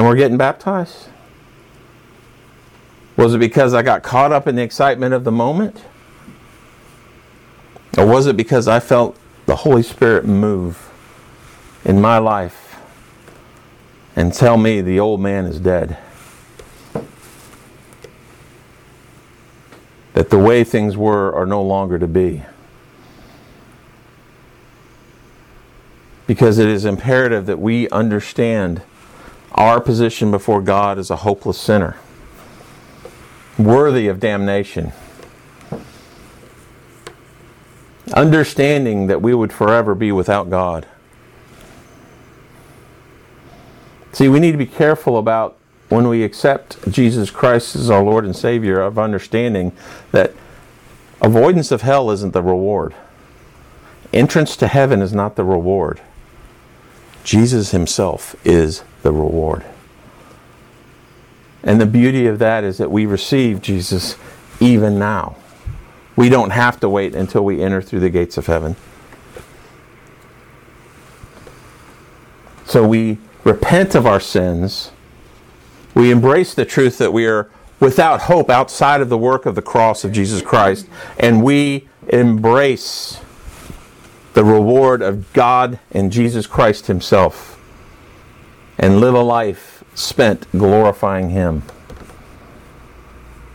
and 0.01 0.09
we're 0.09 0.17
getting 0.17 0.39
baptized? 0.39 1.11
Was 3.19 3.35
it 3.35 3.39
because 3.39 3.75
I 3.75 3.83
got 3.83 4.03
caught 4.03 4.33
up 4.33 4.47
in 4.49 4.57
the 4.57 4.63
excitement 4.63 5.13
of 5.13 5.25
the 5.25 5.31
moment? 5.31 5.85
Or 7.99 8.07
was 8.07 8.27
it 8.27 8.35
because 8.35 8.67
I 8.67 8.81
felt 8.81 9.19
the 9.45 9.57
Holy 9.57 9.83
Spirit 9.83 10.25
move 10.25 10.91
in 11.85 12.01
my 12.01 12.17
life 12.17 12.81
and 14.17 14.33
tell 14.33 14.57
me 14.57 14.81
the 14.81 14.99
old 14.99 15.21
man 15.21 15.45
is 15.45 15.61
dead. 15.61 15.99
That 20.15 20.31
the 20.31 20.39
way 20.39 20.65
things 20.65 20.97
were 20.97 21.31
are 21.35 21.45
no 21.45 21.61
longer 21.61 21.99
to 21.99 22.09
be. 22.09 22.43
Because 26.27 26.57
it 26.57 26.69
is 26.69 26.87
imperative 26.87 27.45
that 27.45 27.59
we 27.59 27.87
understand 27.91 28.81
our 29.53 29.81
position 29.81 30.31
before 30.31 30.63
God 30.63 30.99
as 30.99 31.11
a 31.11 31.17
hopeless 31.17 31.59
sinner, 31.59 31.97
worthy 33.59 34.09
of 34.09 34.21
damnation. 34.21 34.93
Understanding 38.15 39.07
that 39.07 39.23
we 39.23 39.35
would 39.35 39.53
forever 39.53 39.95
be 39.95 40.11
without 40.11 40.51
God. 40.51 40.87
See, 44.13 44.29
we 44.29 44.41
need 44.41 44.53
to 44.53 44.59
be 44.59 44.67
careful 44.67 45.17
about 45.17 45.57
when 45.89 46.09
we 46.09 46.25
accept 46.25 46.91
Jesus 46.91 47.31
Christ 47.31 47.77
as 47.77 47.91
our 47.91 48.03
Lord 48.03 48.25
and 48.25 48.35
Savior 48.35 48.81
of 48.81 48.99
understanding 48.99 49.73
that 50.13 50.35
avoidance 51.21 51.71
of 51.71 51.83
hell 51.83 52.11
isn't 52.11 52.33
the 52.33 52.43
reward. 52.43 52.95
Entrance 54.13 54.57
to 54.57 54.67
heaven 54.67 55.03
is 55.03 55.13
not 55.13 55.37
the 55.37 55.45
reward. 55.45 56.01
Jesus 57.23 57.71
Himself 57.71 58.35
is 58.45 58.83
the 59.03 59.13
reward. 59.13 59.65
And 61.63 61.81
the 61.81 61.87
beauty 61.87 62.27
of 62.27 62.39
that 62.39 62.65
is 62.65 62.79
that 62.79 62.91
we 62.91 63.07
receive 63.07 63.61
Jesus 63.61 64.17
even 64.61 64.99
now. 64.99 65.37
We 66.17 66.29
don't 66.29 66.51
have 66.51 66.81
to 66.81 66.89
wait 66.89 67.15
until 67.15 67.45
we 67.45 67.63
enter 67.63 67.83
through 67.83 68.01
the 68.01 68.11
gates 68.11 68.37
of 68.37 68.47
heaven. 68.47 68.77
So 72.65 72.87
we 72.87 73.19
repent 73.45 73.95
of 73.95 74.07
our 74.07 74.21
sins. 74.21 74.93
We 75.95 76.11
embrace 76.11 76.55
the 76.55 76.65
truth 76.65 76.99
that 76.99 77.13
we 77.13 77.27
are 77.27 77.51
without 77.79 78.23
hope 78.23 78.49
outside 78.49 79.01
of 79.01 79.09
the 79.09 79.19
work 79.19 79.45
of 79.47 79.55
the 79.55 79.63
cross 79.63 80.05
of 80.05 80.13
Jesus 80.13 80.41
Christ. 80.43 80.87
And 81.19 81.43
we 81.43 81.89
embrace 82.09 83.21
the 84.35 84.45
reward 84.45 85.03
of 85.03 85.33
God 85.33 85.81
and 85.91 86.13
Jesus 86.13 86.47
Christ 86.47 86.87
Himself 86.87 87.60
and 88.81 88.99
live 88.99 89.15
a 89.15 89.23
life 89.23 89.85
spent 89.95 90.51
glorifying 90.53 91.31
Him. 91.31 91.63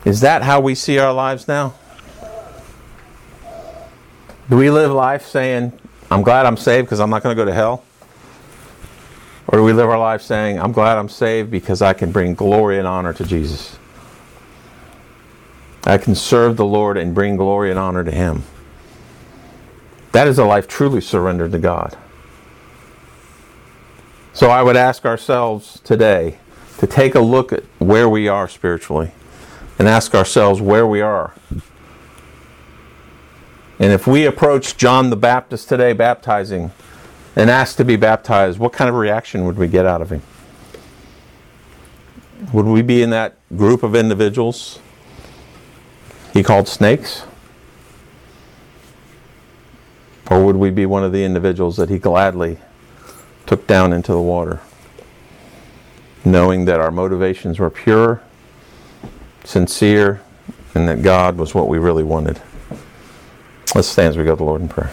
Is 0.05 0.21
that 0.21 0.43
how 0.43 0.61
we 0.61 0.75
see 0.75 0.99
our 0.99 1.11
lives 1.11 1.47
now? 1.47 1.73
Do 4.47 4.55
we 4.55 4.69
live 4.69 4.91
life 4.91 5.25
saying, 5.25 5.73
I'm 6.11 6.21
glad 6.21 6.45
I'm 6.45 6.55
saved 6.55 6.85
because 6.85 6.99
I'm 6.99 7.09
not 7.09 7.23
going 7.23 7.35
to 7.35 7.41
go 7.41 7.45
to 7.45 7.53
hell? 7.53 7.83
Or 9.47 9.57
do 9.57 9.63
we 9.63 9.73
live 9.73 9.89
our 9.89 9.97
life 9.97 10.21
saying, 10.21 10.59
I'm 10.59 10.71
glad 10.71 10.99
I'm 10.99 11.09
saved 11.09 11.49
because 11.49 11.81
I 11.81 11.93
can 11.93 12.11
bring 12.11 12.35
glory 12.35 12.77
and 12.77 12.87
honor 12.87 13.13
to 13.13 13.25
Jesus? 13.25 13.79
I 15.85 15.97
can 15.97 16.13
serve 16.13 16.55
the 16.55 16.65
Lord 16.65 16.97
and 16.97 17.15
bring 17.15 17.35
glory 17.35 17.71
and 17.71 17.79
honor 17.79 18.03
to 18.03 18.11
Him. 18.11 18.43
That 20.11 20.27
is 20.27 20.37
a 20.37 20.45
life 20.45 20.67
truly 20.67 21.01
surrendered 21.01 21.51
to 21.51 21.59
God. 21.59 21.97
So 24.35 24.49
I 24.49 24.63
would 24.63 24.75
ask 24.75 25.05
ourselves 25.05 25.79
today 25.85 26.39
to 26.79 26.87
take 26.87 27.15
a 27.15 27.21
look 27.21 27.53
at 27.53 27.63
where 27.79 28.09
we 28.09 28.27
are 28.27 28.49
spiritually 28.49 29.11
and 29.79 29.87
ask 29.87 30.13
ourselves 30.13 30.59
where 30.59 30.85
we 30.85 30.99
are. 30.99 31.33
And 33.79 33.93
if 33.93 34.05
we 34.05 34.25
approach 34.25 34.75
John 34.75 35.09
the 35.09 35.15
Baptist 35.15 35.69
today 35.69 35.93
baptizing 35.93 36.71
and 37.37 37.49
asked 37.49 37.77
to 37.77 37.85
be 37.85 37.95
baptized, 37.95 38.59
what 38.59 38.73
kind 38.73 38.89
of 38.89 38.95
reaction 38.95 39.45
would 39.45 39.57
we 39.57 39.69
get 39.69 39.85
out 39.85 40.01
of 40.01 40.09
him? 40.09 40.21
Would 42.51 42.65
we 42.65 42.81
be 42.81 43.01
in 43.01 43.11
that 43.11 43.37
group 43.55 43.83
of 43.83 43.95
individuals 43.95 44.79
he 46.33 46.43
called 46.43 46.67
snakes? 46.67 47.23
Or 50.29 50.43
would 50.43 50.57
we 50.57 50.71
be 50.71 50.85
one 50.85 51.05
of 51.05 51.13
the 51.13 51.23
individuals 51.23 51.77
that 51.77 51.89
he 51.89 51.97
gladly 51.99 52.57
took 53.45 53.67
down 53.67 53.93
into 53.93 54.11
the 54.11 54.21
water, 54.21 54.59
knowing 56.23 56.65
that 56.65 56.79
our 56.79 56.91
motivations 56.91 57.59
were 57.59 57.69
pure, 57.69 58.21
sincere, 59.43 60.21
and 60.73 60.87
that 60.87 61.01
God 61.01 61.37
was 61.37 61.53
what 61.53 61.67
we 61.67 61.77
really 61.77 62.03
wanted. 62.03 62.41
Let's 63.73 63.87
stand 63.87 64.09
as 64.09 64.17
we 64.17 64.23
go 64.23 64.31
to 64.31 64.37
the 64.37 64.43
Lord 64.43 64.61
in 64.61 64.69
prayer. 64.69 64.91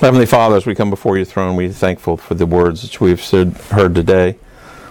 Heavenly 0.00 0.26
Father, 0.26 0.56
as 0.56 0.66
we 0.66 0.74
come 0.74 0.90
before 0.90 1.16
your 1.16 1.24
throne, 1.24 1.54
we 1.54 1.66
are 1.66 1.72
thankful 1.72 2.16
for 2.16 2.34
the 2.34 2.44
words 2.44 2.82
that 2.82 3.00
we've 3.00 3.22
heard 3.70 3.94
today. 3.94 4.36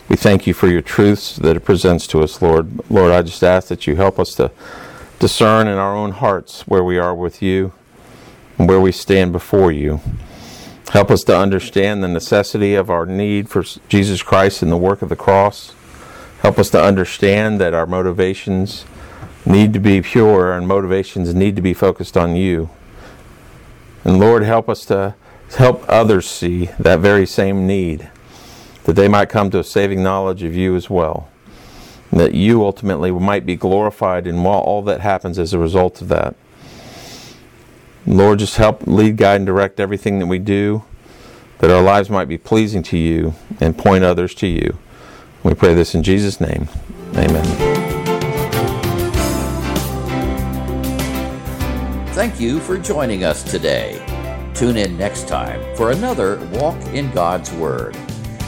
We 0.07 0.15
thank 0.15 0.47
you 0.47 0.53
for 0.53 0.67
your 0.67 0.81
truths 0.81 1.35
that 1.35 1.57
it 1.57 1.61
presents 1.61 2.07
to 2.07 2.23
us, 2.23 2.41
Lord. 2.41 2.89
Lord, 2.89 3.11
I 3.11 3.21
just 3.21 3.43
ask 3.43 3.67
that 3.67 3.87
you 3.87 3.97
help 3.97 4.19
us 4.19 4.33
to 4.35 4.51
discern 5.19 5.67
in 5.67 5.77
our 5.77 5.93
own 5.93 6.11
hearts 6.11 6.61
where 6.61 6.83
we 6.83 6.97
are 6.97 7.13
with 7.13 7.41
you 7.41 7.73
where 8.57 8.79
we 8.79 8.91
stand 8.91 9.31
before 9.31 9.71
you. 9.71 10.01
Help 10.91 11.09
us 11.09 11.23
to 11.23 11.37
understand 11.37 12.03
the 12.03 12.07
necessity 12.07 12.75
of 12.75 12.89
our 12.89 13.05
need 13.05 13.49
for 13.49 13.63
Jesus 13.87 14.21
Christ 14.21 14.61
and 14.61 14.71
the 14.71 14.77
work 14.77 15.01
of 15.01 15.09
the 15.09 15.15
cross. 15.15 15.73
Help 16.41 16.59
us 16.59 16.69
to 16.71 16.83
understand 16.83 17.61
that 17.61 17.73
our 17.73 17.85
motivations 17.85 18.85
need 19.45 19.73
to 19.73 19.79
be 19.79 20.01
pure 20.01 20.51
and 20.51 20.67
motivations 20.67 21.33
need 21.33 21.55
to 21.55 21.61
be 21.61 21.73
focused 21.73 22.17
on 22.17 22.35
you. 22.35 22.69
And 24.03 24.19
Lord, 24.19 24.43
help 24.43 24.67
us 24.67 24.85
to 24.85 25.15
help 25.55 25.85
others 25.87 26.27
see 26.29 26.65
that 26.79 26.99
very 26.99 27.25
same 27.25 27.67
need, 27.67 28.09
that 28.83 28.93
they 28.93 29.07
might 29.07 29.29
come 29.29 29.49
to 29.51 29.59
a 29.59 29.63
saving 29.63 30.01
knowledge 30.01 30.43
of 30.43 30.55
you 30.55 30.75
as 30.75 30.89
well. 30.89 31.29
That 32.11 32.33
you 32.33 32.65
ultimately 32.65 33.11
might 33.11 33.45
be 33.45 33.55
glorified 33.55 34.27
in 34.27 34.45
all 34.45 34.81
that 34.81 35.01
happens 35.01 35.39
as 35.39 35.53
a 35.53 35.59
result 35.59 36.01
of 36.01 36.09
that. 36.09 36.35
Lord, 38.05 38.39
just 38.39 38.57
help 38.57 38.87
lead, 38.87 39.17
guide, 39.17 39.37
and 39.37 39.45
direct 39.45 39.79
everything 39.79 40.19
that 40.19 40.27
we 40.27 40.39
do, 40.39 40.83
that 41.59 41.69
our 41.69 41.81
lives 41.81 42.09
might 42.09 42.27
be 42.27 42.37
pleasing 42.37 42.81
to 42.83 42.97
you 42.97 43.35
and 43.59 43.77
point 43.77 44.03
others 44.03 44.33
to 44.35 44.47
you. 44.47 44.77
We 45.43 45.53
pray 45.53 45.73
this 45.73 45.93
in 45.93 46.03
Jesus' 46.03 46.41
name. 46.41 46.67
Amen. 47.15 47.45
Thank 52.13 52.39
you 52.39 52.59
for 52.59 52.77
joining 52.77 53.23
us 53.23 53.43
today. 53.43 54.03
Tune 54.53 54.77
in 54.77 54.97
next 54.97 55.27
time 55.27 55.75
for 55.75 55.91
another 55.91 56.37
Walk 56.53 56.79
in 56.87 57.09
God's 57.11 57.51
Word. 57.53 57.95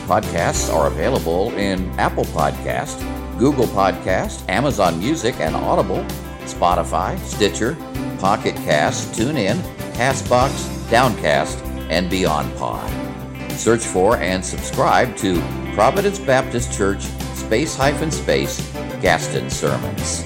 Podcasts 0.05 0.71
are 0.71 0.87
available 0.87 1.51
in 1.55 1.89
Apple 1.99 2.25
Podcast, 2.25 2.99
Google 3.39 3.65
Podcast, 3.67 4.47
Amazon 4.49 4.99
Music 4.99 5.39
and 5.39 5.55
Audible, 5.55 6.05
Spotify, 6.45 7.17
Stitcher, 7.19 7.75
Pocket 8.19 8.55
Cast, 8.55 9.13
TuneIn, 9.17 9.57
Castbox, 9.93 10.89
Downcast, 10.89 11.59
and 11.89 12.09
Beyond 12.09 12.55
Pod. 12.57 12.89
Search 13.51 13.81
for 13.81 14.17
and 14.17 14.43
subscribe 14.43 15.15
to 15.17 15.41
Providence 15.73 16.19
Baptist 16.19 16.73
Church 16.73 17.01
space 17.35 17.75
hyphen 17.75 18.11
space 18.11 18.61
Gaston 19.01 19.49
Sermons. 19.49 20.23